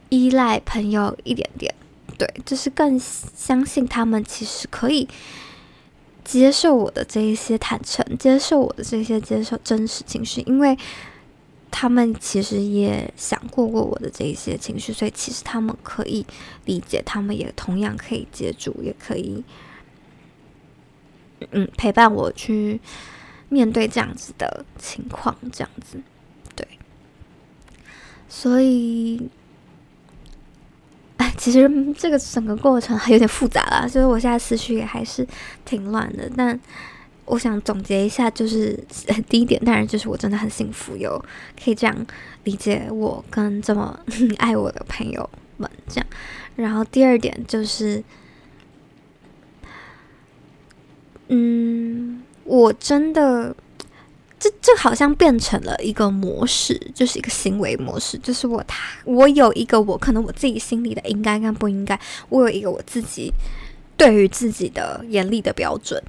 [0.09, 1.73] 依赖朋友一点点，
[2.19, 5.09] 对，就是更相信他们其实可以
[6.25, 10.77] 接受我的这一些坦诚，接受我的这些接受真实情绪，因为。
[11.73, 16.27] 他们其实也想过过我的这一些情绪，所以其实他们可以
[16.65, 19.45] 理解，他们也同样可以接住，也可以，
[21.53, 22.81] 嗯，陪伴我去
[23.49, 26.03] 面对这样子的情况，这样子，
[26.57, 26.67] 对。
[28.29, 29.31] 所以，
[31.37, 35.27] 其实这个整个过程还有点复杂啦，所以我现在思绪也还是
[35.65, 36.59] 挺乱的，但。
[37.27, 38.77] 我想总结一下，就是
[39.29, 41.17] 第一点，当然就是我真的很幸福，有
[41.63, 42.07] 可以这样
[42.43, 43.97] 理解我跟这么
[44.39, 46.07] 爱我的朋友们这样。
[46.57, 48.03] 然后第二点就是，
[51.29, 53.55] 嗯，我真的，
[54.41, 62.01] 这这好像变成了一个模式，就是一个行为模式，就是我他我有一个我可能我自己心里的应该跟不应该，
[62.31, 63.31] 我有一个我自己
[63.97, 66.03] 对于自己的严厉的标准。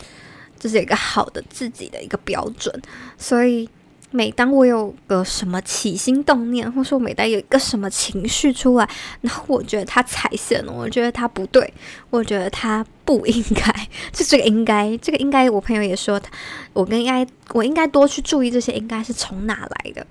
[0.58, 2.72] 这是一个好的自己的一个标准，
[3.18, 3.68] 所以
[4.12, 8.88] 每当我有个什么起心动念，或者说每当有一个什么情绪出来，
[9.22, 11.74] 然后我觉得他踩线了，我觉得他不对，
[12.10, 16.30] 我觉得他不应该，就这个应该，这个应该，我朋友也说他，
[16.74, 20.06] 我跟应该，我应该多去注意这些应该是从哪来的，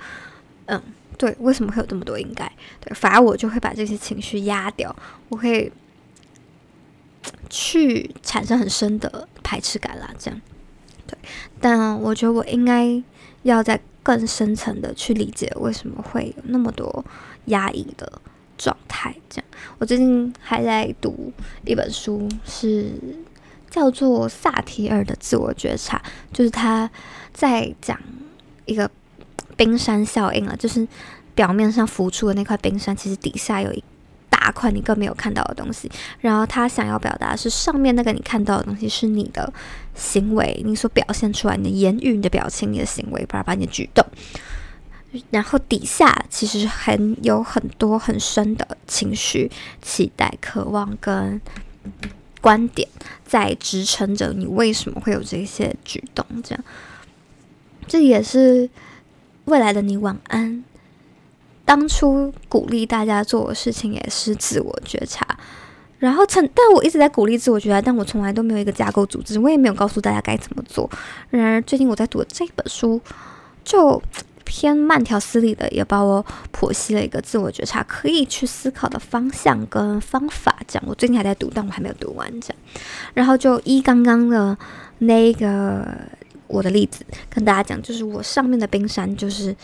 [0.67, 0.83] 嗯，
[1.17, 2.51] 对，为什么会有这么多应该？
[2.81, 4.95] 对，反而我就会把这些情绪压掉，
[5.29, 5.73] 我会。
[7.51, 10.41] 去产生很深的排斥感啦，这样，
[11.07, 11.19] 对。
[11.61, 13.03] 但我觉得我应该
[13.43, 17.05] 要再更深层的去理解为什么会有那么多
[17.47, 18.21] 压抑的
[18.59, 19.15] 状态。
[19.29, 19.45] 这样，
[19.79, 21.33] 我最近还在读
[21.65, 22.93] 一本书，是
[23.71, 26.91] 叫做萨提尔的自我觉察，就是他
[27.33, 27.99] 在讲
[28.67, 28.91] 一个
[29.57, 30.87] 冰山效应啊，就是
[31.35, 33.85] 表面上浮出的那块冰山，其实底下有一。
[34.41, 39.53] 大块你更没有看到的东西，然后他想要表达是上面那个你看到的东西是你的
[39.95, 44.03] 行为，你所表现出来你的言语、你的表情、你的行为，把把你的举动，
[45.29, 49.51] 然后底下其实还有很多很深的情绪、
[49.83, 51.39] 期待、渴望跟
[52.41, 52.89] 观点
[53.27, 56.65] 在支撑着你为什么会有这些举动，这样，
[57.87, 58.71] 这也是
[59.45, 60.65] 未来的你晚安。
[61.71, 65.25] 当初鼓励大家做的事情也是自我觉察，
[66.01, 70.91] 然后曾，但我一直在鼓励自我觉察，但我从来都没有一个架构组织，我也没有告诉大家该怎么做。
[71.31, 73.01] 然而，最近我在读的这本书，
[73.63, 74.03] 就
[74.45, 80.57] 偏慢条斯理的，也把我剖析了一个自我觉察可以去思考的方向跟方法。
[80.67, 82.29] 这样，我最近还在读，但我还没有读完。
[82.41, 82.59] 这样，
[83.15, 84.59] 然后就依刚刚的
[84.99, 85.87] 那个
[86.49, 89.55] 我的例子跟大家讲，就是我上面的冰山就是。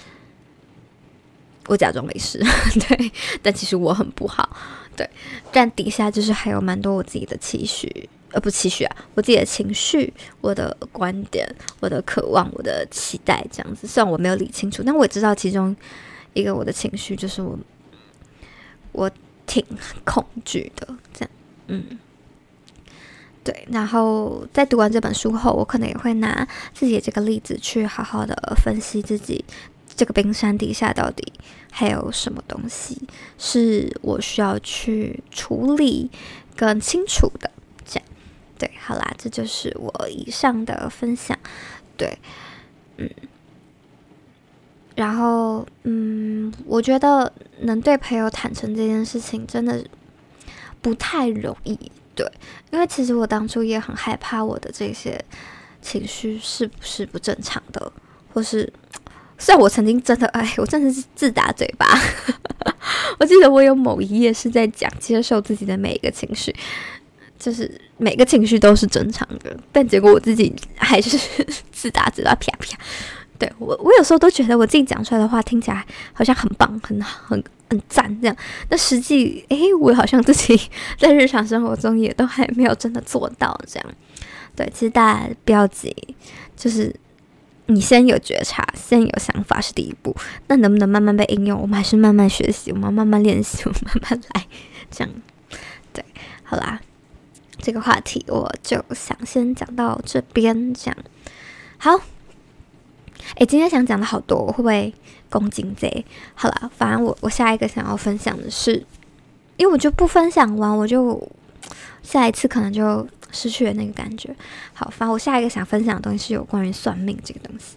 [1.68, 2.38] 我假装没事，
[2.88, 4.48] 对，但其实我很不好，
[4.96, 5.08] 对，
[5.50, 11.44] 但底下就是还有蛮多我自己的期许，呃，不期许啊，我自己的情绪、我的观点、
[11.80, 13.86] 我的渴望、我的期待，这样子。
[13.86, 15.74] 虽然我没有理清楚，但我也知道其中
[16.34, 17.58] 一个我的情绪就是我，
[18.92, 19.10] 我
[19.44, 19.64] 挺
[20.04, 21.30] 恐惧的，这样，
[21.66, 21.98] 嗯，
[23.42, 23.66] 对。
[23.72, 29.44] 然后在读完这本书后，我可能也会拿自己这个例子去好好的分析自己。
[29.96, 31.32] 这个冰山底下到底
[31.72, 33.00] 还有什么东西
[33.38, 36.10] 是我需要去处理
[36.54, 37.50] 更清楚的？
[37.84, 38.08] 这样，
[38.58, 41.38] 对，好啦，这就是我以上的分享。
[41.96, 42.18] 对，
[42.98, 43.08] 嗯，
[44.94, 49.82] 然后，嗯，我觉得能对朋友坦诚这件事情真的
[50.82, 51.78] 不太容易。
[52.14, 52.30] 对，
[52.70, 55.22] 因为其实我当初也很害怕我的这些
[55.80, 57.90] 情绪是不是不正常的，
[58.32, 58.70] 或是。
[59.38, 61.86] 虽然我曾经真的，哎，我真的是自打嘴巴。
[63.18, 66.54] 我记得我有某一页是在讲接受自己的每一个情绪，
[67.38, 71.18] 就是每个情绪都是正常的，但结果我自己还是
[71.70, 72.78] 自打嘴巴，啪啪。
[73.38, 78.36] 对，我，我有时候都觉得我自己讲出来的话听起来好像很棒、很很很赞这样，
[78.68, 80.58] 但实际，哎，我好像自己
[80.98, 83.94] 在日常生活中也都还没有真的做到这样。
[84.54, 85.94] 对，其实大家不要急，
[86.56, 86.94] 就是。
[87.68, 90.14] 你先有觉察，先有想法是第一步。
[90.46, 91.60] 那能不能慢慢被应用？
[91.60, 94.46] 我们还是慢慢学习，我们慢慢练习，我们慢慢来。
[94.90, 95.12] 这样，
[95.92, 96.04] 对，
[96.44, 96.80] 好啦，
[97.58, 100.72] 这个话题我就想先讲到这边。
[100.72, 100.96] 这样，
[101.78, 102.00] 好。
[103.34, 104.94] 诶，今天想讲的好多，我会不会
[105.28, 106.04] 攻击贼？
[106.34, 108.86] 好啦，反正我我下一个想要分享的是，
[109.56, 111.28] 因为我就不分享完，我就
[112.02, 113.06] 下一次可能就。
[113.30, 114.34] 失去了那个感觉。
[114.72, 117.76] 好，反正我下一个想分享的东西是有关于算命这个东西。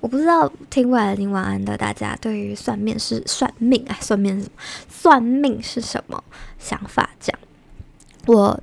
[0.00, 4.52] 我不知道听过来的你晚安的大家对于算命是算命啊，算命是什么？
[4.88, 6.24] 算命是什么
[6.58, 7.10] 想法？
[7.18, 7.40] 这样
[8.26, 8.62] 我。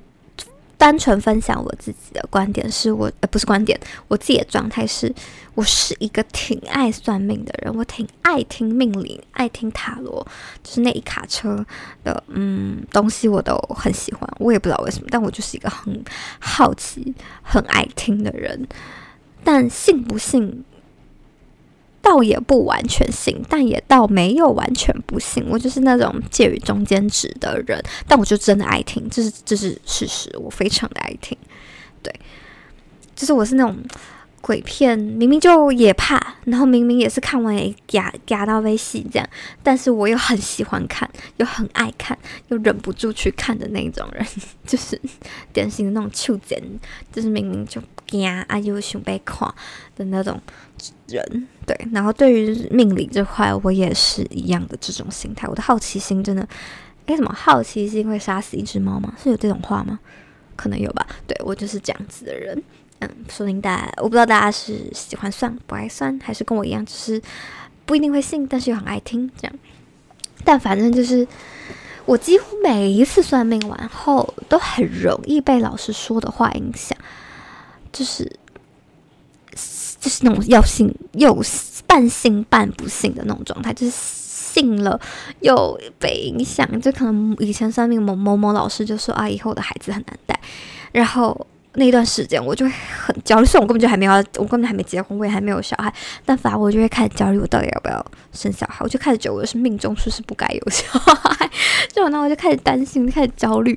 [0.78, 5.12] 单纯分享我自己的观点，是我呃不是观点，我自己的状态是，
[5.54, 10.26] 我是一个挺爱算命的人，我挺爱听命理，爱听塔罗，
[10.62, 11.64] 就是那一卡车
[12.04, 16.04] 的嗯东西我都很喜欢，我也不知道为什么，但我就是一个很
[16.38, 18.66] 好奇、很爱听的人，
[19.42, 20.64] 但信不信？
[22.06, 25.44] 倒也不完全信，但也倒没有完全不信。
[25.50, 31.36] 我就是那种介于中间值的人，但我就真的爱听，这是这是事实，我非常的爱听。
[32.04, 32.14] 对，
[33.16, 33.76] 就是我是那种
[34.40, 39.28] 鬼片，明明就也怕，然后明明也是看完也嘎嘎到微戏这样，
[39.64, 42.16] 但是我又很喜欢看，又很爱看，
[42.50, 44.24] 又忍不住去看的那种人，
[44.64, 45.00] 就是
[45.52, 46.62] 典型的那种触点，
[47.12, 49.52] 就是明明就嘎啊又想被看
[49.96, 50.40] 的那种。
[51.08, 55.48] 人对，然后对于命理这块，我也是一样的这种心态。
[55.48, 56.46] 我的好奇心真的，
[57.06, 59.14] 哎，什么好奇心会杀死一只猫吗？
[59.22, 59.98] 是有这种话吗？
[60.54, 61.06] 可能有吧。
[61.26, 62.62] 对，我就是这样子的人。
[63.00, 67.20] 嗯，说明大家，我不知道大家是喜欢算不爱算，还是跟我一样，只是
[67.84, 69.58] 不一定会信，但是又很爱听这样。
[70.44, 71.26] 但反正就是，
[72.04, 76.96] 我几乎每一次算命完后，都很容易被老师说的话影响，
[77.92, 78.38] 就是。
[80.06, 81.36] 就是那种要信又
[81.84, 85.00] 半信半不信的那种状态，就是信了
[85.40, 86.80] 又被影响。
[86.80, 90.38] 就可能以前算命某某某老师就说啊，以后的孩子很难带。
[90.92, 92.72] 然后那段时间我就会
[93.04, 95.92] 很焦虑，虽然我根本就还没有，我根本还没结婚，我也还没有小孩，
[96.24, 98.76] 但反而我就会开始焦虑，我到底要不要生小孩？
[98.84, 101.50] 我就开始觉得我是命中说是不该有小孩，
[101.92, 103.76] 就那我就开始担心，开始焦虑。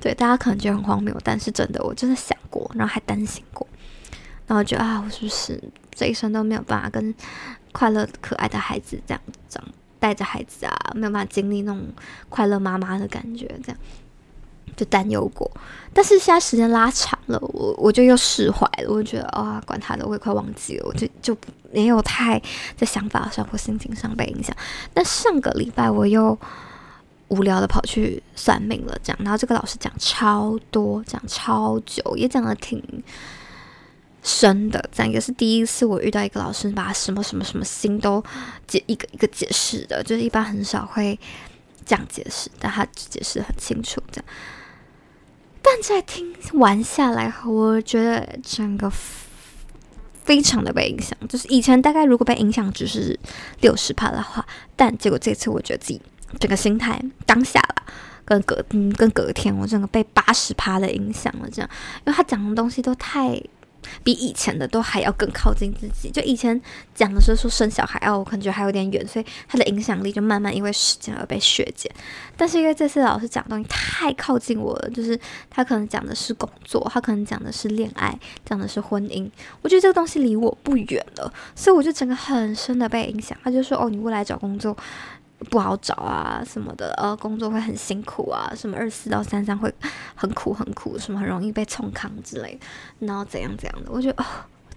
[0.00, 3.66] 对，大家可能觉得很荒谬，但是真的，我真的想过，然后还担心过。
[4.46, 5.60] 然后觉得啊，我是不是
[5.94, 7.14] 这一生都没有办法跟
[7.72, 9.62] 快乐可爱的孩子这样长
[9.98, 11.82] 带着孩子啊，没有办法经历那种
[12.28, 13.78] 快乐妈妈的感觉，这样
[14.76, 15.50] 就担忧过。
[15.92, 18.88] 但是现在时间拉长了，我我就又释怀了。
[18.88, 21.36] 我就觉得啊，管他的，我也快忘记了，我就就
[21.72, 22.40] 没有太
[22.76, 24.54] 在想法上或心情上被影响。
[24.94, 26.38] 但上个礼拜我又
[27.28, 32.80] 无聊的跑去算命了，这样，然后这个老师讲超多，讲超久，也讲的挺。
[34.28, 38.20] 深的，这样也是第一次我遇到一个老师把什么什么什么心都
[38.66, 41.16] 解一个一个解释的，就是一般很少会
[41.84, 44.24] 这样解释，但他解释很清楚这样。
[45.62, 48.90] 但在听完下来后，我觉得整个
[50.24, 51.16] 非常的被影响。
[51.28, 53.16] 就是以前大概如果被影响只是
[53.60, 56.02] 六十趴的话，但结果这次我觉得自己
[56.40, 57.82] 整个心态当下了，
[58.24, 61.48] 跟隔嗯跟隔天，我整个被八十趴的影响了。
[61.48, 61.70] 这样，
[62.04, 63.40] 因为他讲的东西都太。
[64.02, 66.10] 比以前的都还要更靠近自己。
[66.10, 66.60] 就以前
[66.94, 71.90] 讲的时候说生小孩哦，我可能觉得还有点远，所以他的影响力就慢慢因为时间而被削减。
[72.36, 75.18] 但是因为这次老师讲的东西太靠近我了，就是
[75.50, 79.28] 他可能讲的是工作，他可能讲的是恋爱，讲的是婚姻。
[79.62, 83.36] 我觉得这个东西离我不远了，所以我就整个很深的被影响。
[83.42, 84.76] 他就说哦，你未来找工作。
[85.50, 89.72] 不好找啊，什么的，呃，工作会很辛苦啊，什么二四到三三会
[90.14, 92.58] 很苦很苦，什么很容易被冲康之类，
[93.00, 94.26] 然后怎样怎样的，我觉得哦，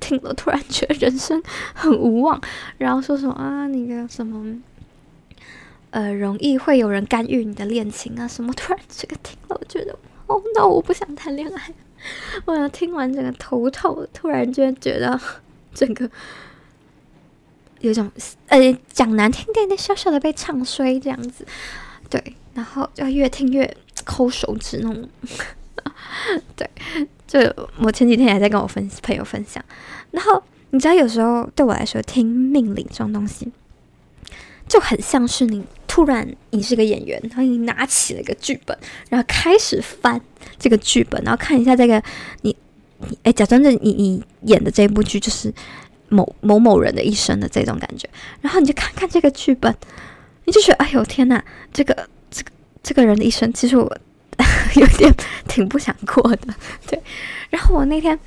[0.02, 1.42] 听了突然觉得人生
[1.74, 2.40] 很无望，
[2.78, 4.62] 然后说什么啊，那个什么，
[5.92, 9.98] 呃，容易会有人干预你的恋情啊，什么，突然这个听了，我觉得
[10.28, 11.74] 哦，那我不想谈恋爱，
[12.44, 15.20] 我要听完整个头痛，突然间觉得
[15.74, 16.10] 整个。
[17.80, 18.12] 有一种
[18.48, 21.46] 呃讲难听点点，小小的被唱衰这样子，
[22.10, 22.22] 对，
[22.54, 25.10] 然后就越听越抠手指那种，
[26.58, 26.70] 对，
[27.26, 27.40] 就
[27.78, 29.64] 我前几天还在跟我分朋友分享，
[30.12, 33.50] 然后你知道有时候对我来说听命令这种东西，
[34.68, 38.78] 就很像是你突然你是个演员，然后你拿起了一个剧本，
[39.10, 40.20] 然后开始翻
[40.58, 42.04] 这个剧本，然后看一下这个
[42.42, 42.54] 你
[42.98, 45.54] 你哎假装着你你演的这部剧就是。
[46.10, 48.10] 某某某人的一生的这种感觉，
[48.42, 49.74] 然后你就看看这个剧本，
[50.46, 51.96] 你就觉得哎呦天哪，这个
[52.30, 52.52] 这个
[52.84, 53.98] 这个人的一生，其实我
[54.76, 55.14] 有点
[55.48, 56.54] 挺不想过的，
[56.88, 57.02] 对。
[57.50, 58.18] 然后我那天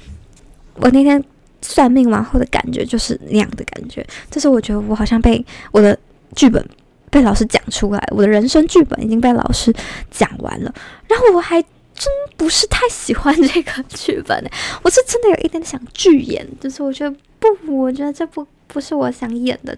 [0.76, 1.22] 我那天
[1.60, 5.98] 算命完后的感觉就是那样的感觉，就是我觉得我好像被我的
[6.34, 6.64] 剧本
[7.10, 9.72] 被老师讲出来，我的人生剧本已经被老师
[10.10, 10.74] 讲完了，
[11.08, 11.62] 然后我还。
[11.94, 14.44] 真不是太喜欢这个剧本，
[14.82, 19.76] 我是真的有一点想拒演，就是我觉得不，我觉得这不不是我想演的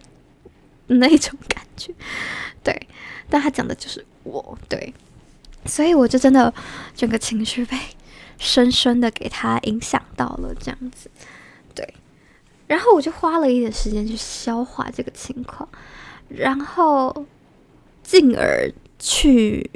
[0.86, 1.92] 那种感觉，
[2.62, 2.88] 对，
[3.28, 4.94] 但他讲的就是我，对，
[5.66, 6.52] 所以我就真的
[6.94, 7.76] 整个情绪被
[8.38, 11.10] 深深的给他影响到了，这样子，
[11.74, 11.94] 对，
[12.66, 15.68] 然后我就花了一点时间去消化这个情况，
[16.28, 17.26] 然后
[18.02, 19.70] 进而去。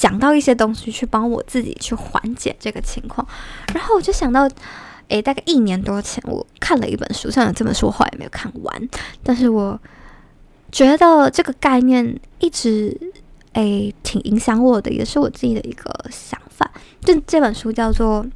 [0.00, 3.26] 想到一些东西去帮我自己去缓解这个情况，
[3.74, 4.48] 然后我就想到，
[5.08, 8.88] 诶，大概一年多前我看了一本书，虽然这本书我后来没有看完，
[9.24, 9.76] 但是我
[10.70, 12.96] 觉得这个概念一直
[13.54, 16.70] 诶挺影响我的，也是我自己的一个想法。
[17.00, 18.24] 就这本书叫做《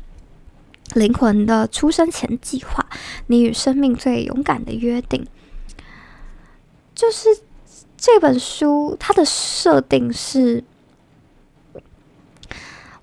[0.99, 2.85] 灵魂的出生前计划：
[3.29, 5.25] 你与生命最勇敢的约定》，
[6.93, 7.29] 就是
[7.97, 10.65] 这本书它的设定是。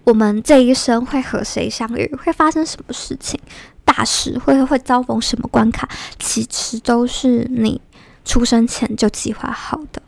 [0.09, 2.11] 我们这一生会和谁相遇？
[2.15, 3.39] 会发生什么事情？
[3.85, 5.87] 大事会会遭逢什么关卡？
[6.17, 7.79] 其实都是你
[8.25, 10.01] 出生前就计划好的。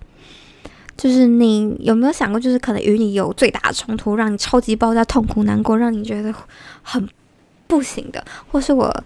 [0.97, 6.33] 就是你有没有想过，就是可能与你有最大的冲突，让你超级爆炸、痛苦、难过，让你觉得
[6.81, 7.07] 很
[7.67, 9.03] 不行的，或是我，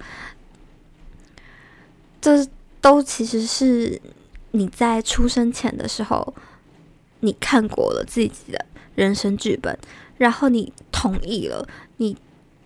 [2.21, 2.47] 这
[2.79, 4.01] 都其实是
[4.51, 6.33] 你在出生前的时候，
[7.19, 8.65] 你看过了自己的
[8.95, 9.77] 人生剧本。
[10.17, 12.15] 然后你同意了，你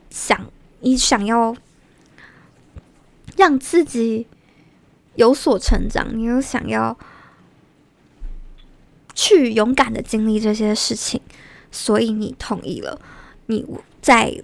[0.10, 1.56] 想，你想要
[3.36, 4.28] 让自己
[5.16, 6.98] 有所成长，你又想要
[9.14, 11.22] 去勇敢的经历这些事情，
[11.72, 13.02] 所以你同意了，
[13.48, 13.66] 你
[14.02, 14.42] 在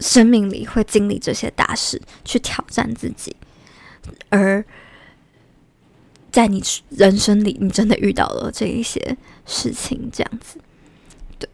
[0.00, 3.34] 生命里会经历这些大事，去挑战自己，
[4.28, 4.64] 而
[6.30, 9.16] 在你人生里，你真的遇到了这一些
[9.46, 10.60] 事情，这样子。
[11.38, 11.48] 对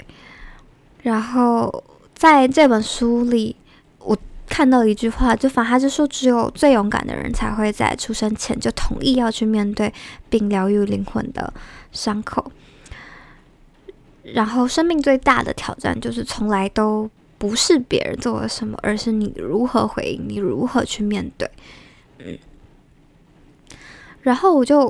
[1.05, 1.84] 然后
[2.14, 3.55] 在这本书里，
[3.98, 4.16] 我
[4.48, 9.92] 看到一句话，就反正他就说，只有最勇敢的人才会在出生前就同意要去面对
[10.30, 11.52] 并疗愈灵魂的
[11.92, 12.50] 伤口。
[14.22, 21.50] 然后，生命最大的挑战就是从来都不是别人做了什么，而是你如何回应，你如何去面对。
[22.20, 22.38] 嗯。
[24.22, 24.88] 然后我就，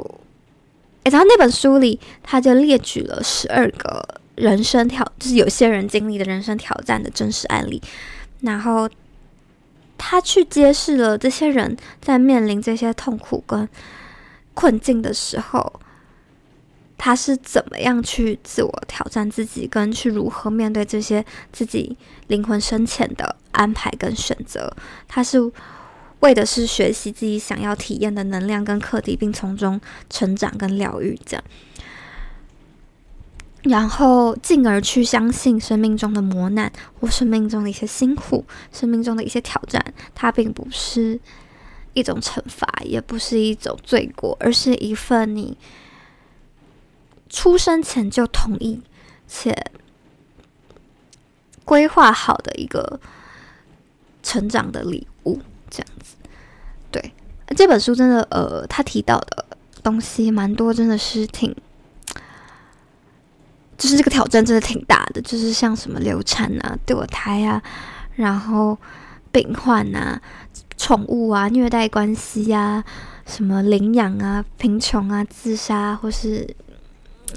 [1.03, 4.21] 诶，然后那本书里他就列举了十二个。
[4.35, 7.81] 人生挑就是有些人经历的人生挑战的真实案例，
[8.41, 8.89] 然后
[9.97, 13.69] 他去揭示了这些人在面临这些痛苦跟
[14.53, 15.81] 困境的时候，
[16.99, 21.97] 他是怎么样去自我挑战自己，跟去如何面对这些自己
[22.29, 24.75] 灵魂深浅的安排跟选择。
[25.07, 25.51] 他是
[26.21, 31.45] 为的是学习自己想要体验的能量跟课题，并从中成长跟疗愈，这样。
[33.65, 39.83] 然后进而去相信生命中的磨难或生命中的一些辛苦，生命中的一些挑战，
[40.15, 41.19] 它并不是
[41.95, 45.57] 一种惩罚，也不是一种罪过，而是一份你
[47.31, 48.83] 出生前就同意
[49.27, 49.57] 且
[51.65, 53.01] 规划好的一个
[54.23, 55.41] 成长的礼物，
[55.71, 56.17] 这样子。
[56.91, 57.15] 对，
[57.57, 59.47] 这本书真的，呃，他提到的
[59.83, 61.57] 东西蛮多，真的是挺。
[63.77, 67.63] 就是这个挑战真的挺大的，就是像什么流产啊、堕胎啊，
[68.15, 68.79] 然后
[69.33, 70.21] 病患啊、
[70.77, 72.83] 宠物啊、虐待关系啊、
[73.27, 76.49] 什么领养啊、贫穷啊、自杀或是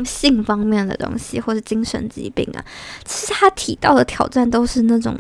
[0.06, 2.64] 性方面的东西，或是精神疾病啊，
[3.04, 5.18] 其实他提到的挑战都是那种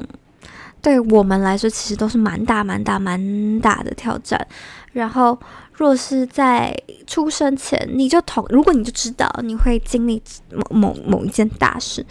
[0.81, 4.47] 对我们来说，其实都是蛮大、蛮大、蛮大的挑战，
[4.93, 5.37] 然后。
[5.77, 6.75] 若是在
[7.05, 10.19] 出生前你就同，如果你就知道你会经历
[10.49, 12.03] 某某某一件大事，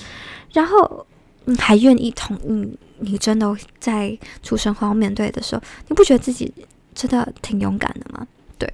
[0.53, 1.05] 然后
[1.47, 6.55] 你还愿意同意，你真的在出生后面对的时候，你不觉得自己
[6.95, 8.25] 真的挺勇敢的吗？
[8.57, 8.73] 对，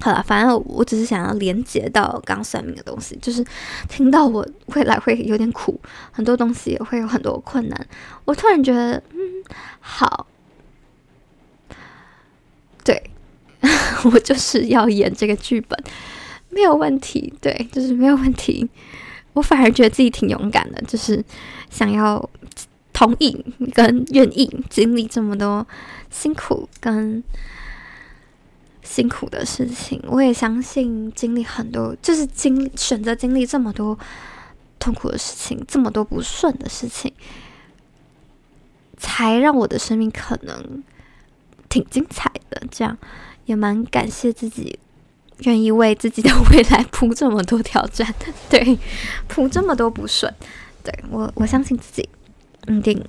[0.00, 3.44] 好了，反正我只是想要连接到刚算命的东西，就是
[3.88, 5.80] 听到我未来会有点苦，
[6.12, 7.86] 很多东西也会有很多困难，
[8.24, 9.18] 我突然觉得，嗯，
[9.80, 10.28] 好，
[12.84, 13.10] 对。
[14.04, 15.78] 我就是要演这个剧本，
[16.50, 17.32] 没有问题。
[17.40, 18.68] 对，就是没有问题。
[19.32, 21.22] 我反而觉得自己挺勇敢的，就是
[21.68, 22.30] 想要
[22.92, 23.44] 同意
[23.74, 25.66] 跟愿意经历这么多
[26.10, 27.22] 辛苦跟
[28.82, 30.02] 辛苦的事情。
[30.06, 33.98] 我也相信经历很多，就是经选择经历这么多
[34.78, 37.12] 痛苦的事情，这么多不顺的事情，
[38.96, 40.82] 才让我的生命可能
[41.68, 42.62] 挺精彩的。
[42.70, 42.96] 这样。
[43.46, 44.78] 也蛮感谢自己，
[45.38, 48.14] 愿意为自己的未来铺这么多挑战，
[48.50, 48.78] 对，
[49.26, 50.32] 铺这么多不顺，
[50.82, 52.08] 对，我我相信自己
[52.68, 53.02] 一定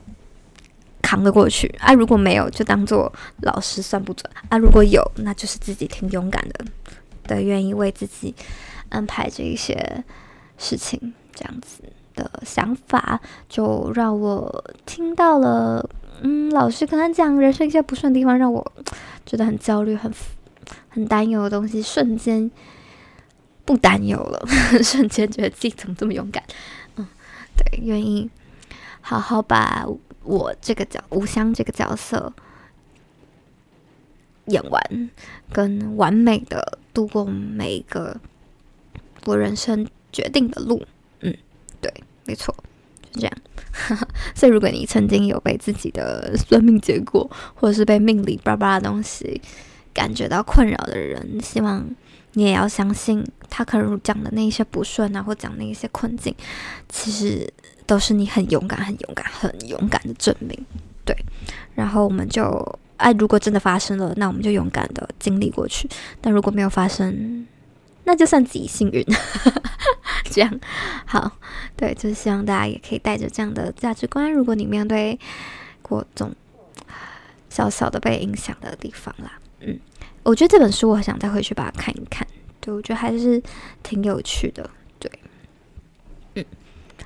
[1.02, 1.94] 扛得过去啊！
[1.94, 3.12] 如果没有，就当做
[3.42, 4.58] 老师算不准啊！
[4.58, 6.66] 如果有，那就是自己挺勇敢的，
[7.28, 8.36] 对，愿意为自己
[8.90, 10.04] 安排这一些
[10.58, 11.82] 事情，这样子
[12.14, 13.20] 的想法，
[13.50, 15.90] 就让我听到了。
[16.22, 18.74] 嗯，老师跟他讲人生一些不顺的地方，让我
[19.26, 20.12] 觉得很焦虑、很
[20.90, 22.50] 很担忧的东西，瞬间
[23.66, 24.46] 不担忧了，
[24.84, 26.44] 瞬间觉得自己怎么这么勇敢。
[26.96, 27.08] 嗯，
[27.56, 28.30] 对，愿意
[29.02, 29.88] 好好把
[30.24, 32.34] 我这个角吴香这个角色
[34.46, 35.10] 演完，
[35.52, 38.20] 跟完美的度过每一个
[39.26, 40.86] 我人生决定的路。
[41.22, 41.36] 嗯，
[41.82, 41.94] 对，
[42.26, 42.56] 没错，
[43.12, 43.38] 就这样。
[44.36, 49.42] 所以，如果你曾经有被自己的算命结果，或者是被命理巴拉巴的东西
[49.94, 51.88] 感觉到困扰的人，希望
[52.34, 56.36] 你也要相信，他可能讲的那一些不顺啊，或讲那一些困境，
[56.90, 57.52] 其实
[57.86, 60.58] 都是你很勇敢、很勇敢、很勇敢的证明。
[61.06, 61.16] 对，
[61.74, 65.88] 然后我们就，哎，如果真的发生了，那我们就勇敢的经历过去；
[66.20, 67.48] 但如果没有发生，
[68.04, 69.06] 那就算自己幸运，
[70.38, 70.60] 这样
[71.08, 71.32] 好，
[71.76, 74.32] 对，就是希望大家也可以带着这样的价值观。
[74.32, 75.20] 如果你面对
[75.82, 76.32] 过这种
[77.50, 79.32] 小小的被影响的地方啦，
[79.62, 79.80] 嗯，
[80.22, 82.28] 我觉得这本书我很想再回去把它看一看。
[82.60, 83.42] 对，我觉得还是
[83.82, 84.70] 挺有趣的。
[85.00, 85.12] 对，
[86.36, 86.46] 嗯，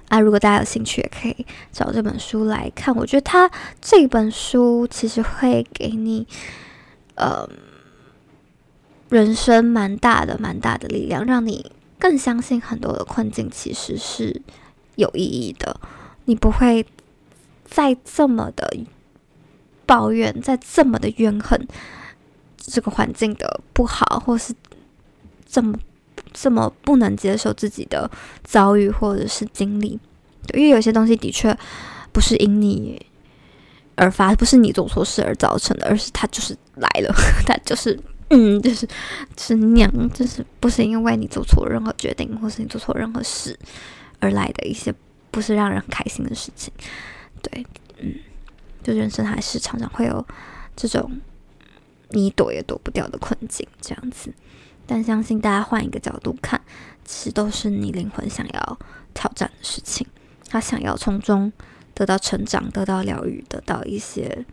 [0.09, 2.93] 啊，如果大家有兴趣，也可以找这本书来看。
[2.93, 6.27] 我觉得它这本书其实会给你，
[7.15, 7.47] 呃。
[9.09, 11.69] 人生蛮大的，蛮大的力量，让你
[12.01, 14.41] 更相信很多的困境其实是
[14.95, 15.79] 有意义的。
[16.25, 16.83] 你不会
[17.63, 18.75] 再这么的
[19.85, 21.67] 抱怨，再这么的怨恨
[22.57, 24.51] 这个环境的不好，或是
[25.45, 25.77] 这么
[26.33, 28.09] 这么不能接受自己的
[28.43, 29.99] 遭遇或者是经历。
[30.55, 31.55] 因为有些东西的确
[32.11, 32.99] 不是因你
[33.93, 37.13] 而发，不是你做错事而造成的，而是它就是来了，
[37.45, 37.99] 它就是。
[38.33, 38.87] 嗯，就是
[39.37, 43.59] 是娘，就是不是因为你做错任何决定，或是你做错任何事
[44.19, 44.93] 而来的一些
[45.29, 46.71] 不是让人开心的事情。
[47.41, 47.65] 对，
[47.97, 48.15] 嗯，
[48.81, 50.25] 就人生还是常常会有
[50.77, 51.19] 这种
[52.11, 54.33] 你躲也躲不掉的困境，这样子。
[54.87, 56.61] 但相信大家换一个角度看，
[57.03, 58.79] 其实都是你灵魂想要
[59.13, 60.07] 挑战的事情，
[60.47, 61.51] 他想要从中
[61.93, 64.45] 得到成长，得到疗愈，得到一些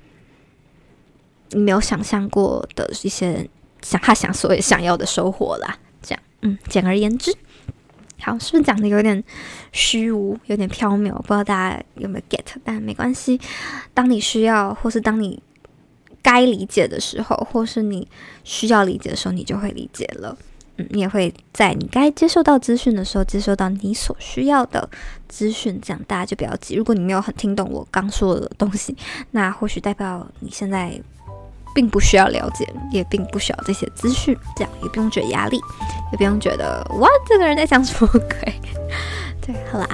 [1.51, 3.49] 你没有想象过的一些。
[3.83, 7.35] 想他想所有想要的收获啦，这样，嗯，简而言之，
[8.21, 9.23] 好，是不是讲的有点
[9.73, 11.13] 虚无，有点缥缈？
[11.13, 13.41] 不知道大家有没有 get，但没关系。
[13.95, 15.43] 当你需要，或是当你
[16.23, 18.07] 该理解的时候，或是你
[18.45, 20.37] 需要理解的时候，你就会理解了。
[20.77, 24.89] 嗯，你也会在你该接受到资讯的时候，接受到你所需要的
[25.29, 25.81] 资讯。
[25.83, 26.77] 这样大家就不要急。
[26.77, 28.97] 如果你没有很听懂我刚说的东西，
[29.33, 31.01] 那或许代表你现在
[31.79, 34.37] 并不需要了解，也并不需要这些资讯。
[34.57, 35.61] 这样也不用觉得压力，
[36.11, 38.61] 也不用觉得哇，这个人在讲什么鬼。
[39.41, 39.87] 对，好啦，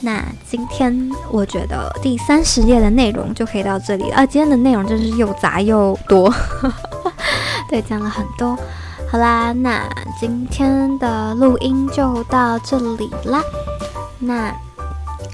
[0.00, 4.16] 那今天我觉得第三十页的内容就可以到这里了。
[4.16, 6.34] 啊，今天的内容真是又杂又多，
[7.70, 8.58] 对，讲了很多。
[9.08, 13.40] 好啦，那今天的录音就到这里啦。
[14.18, 14.52] 那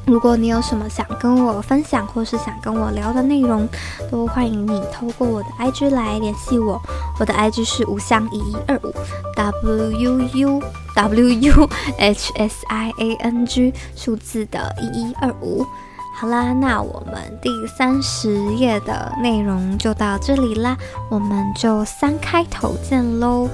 [0.06, 3.68] 如果你有什么想跟我分享，或是想跟我聊的内容，
[4.10, 6.80] 都欢迎你透过我的 IG 来联系我。
[7.18, 8.94] 我的 IG 是吴香一一二五
[9.34, 10.62] W U U
[10.94, 15.66] W U H S I A N G 数字的一一二五。
[16.14, 20.76] 好啦，那我们第三十页的内容就到这里啦，
[21.10, 23.48] 我们就三开头见喽，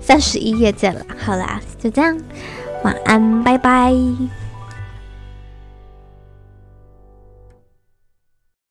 [0.00, 1.04] 三十一页见了。
[1.18, 2.16] 好啦，就这样，
[2.84, 3.92] 晚安，拜拜。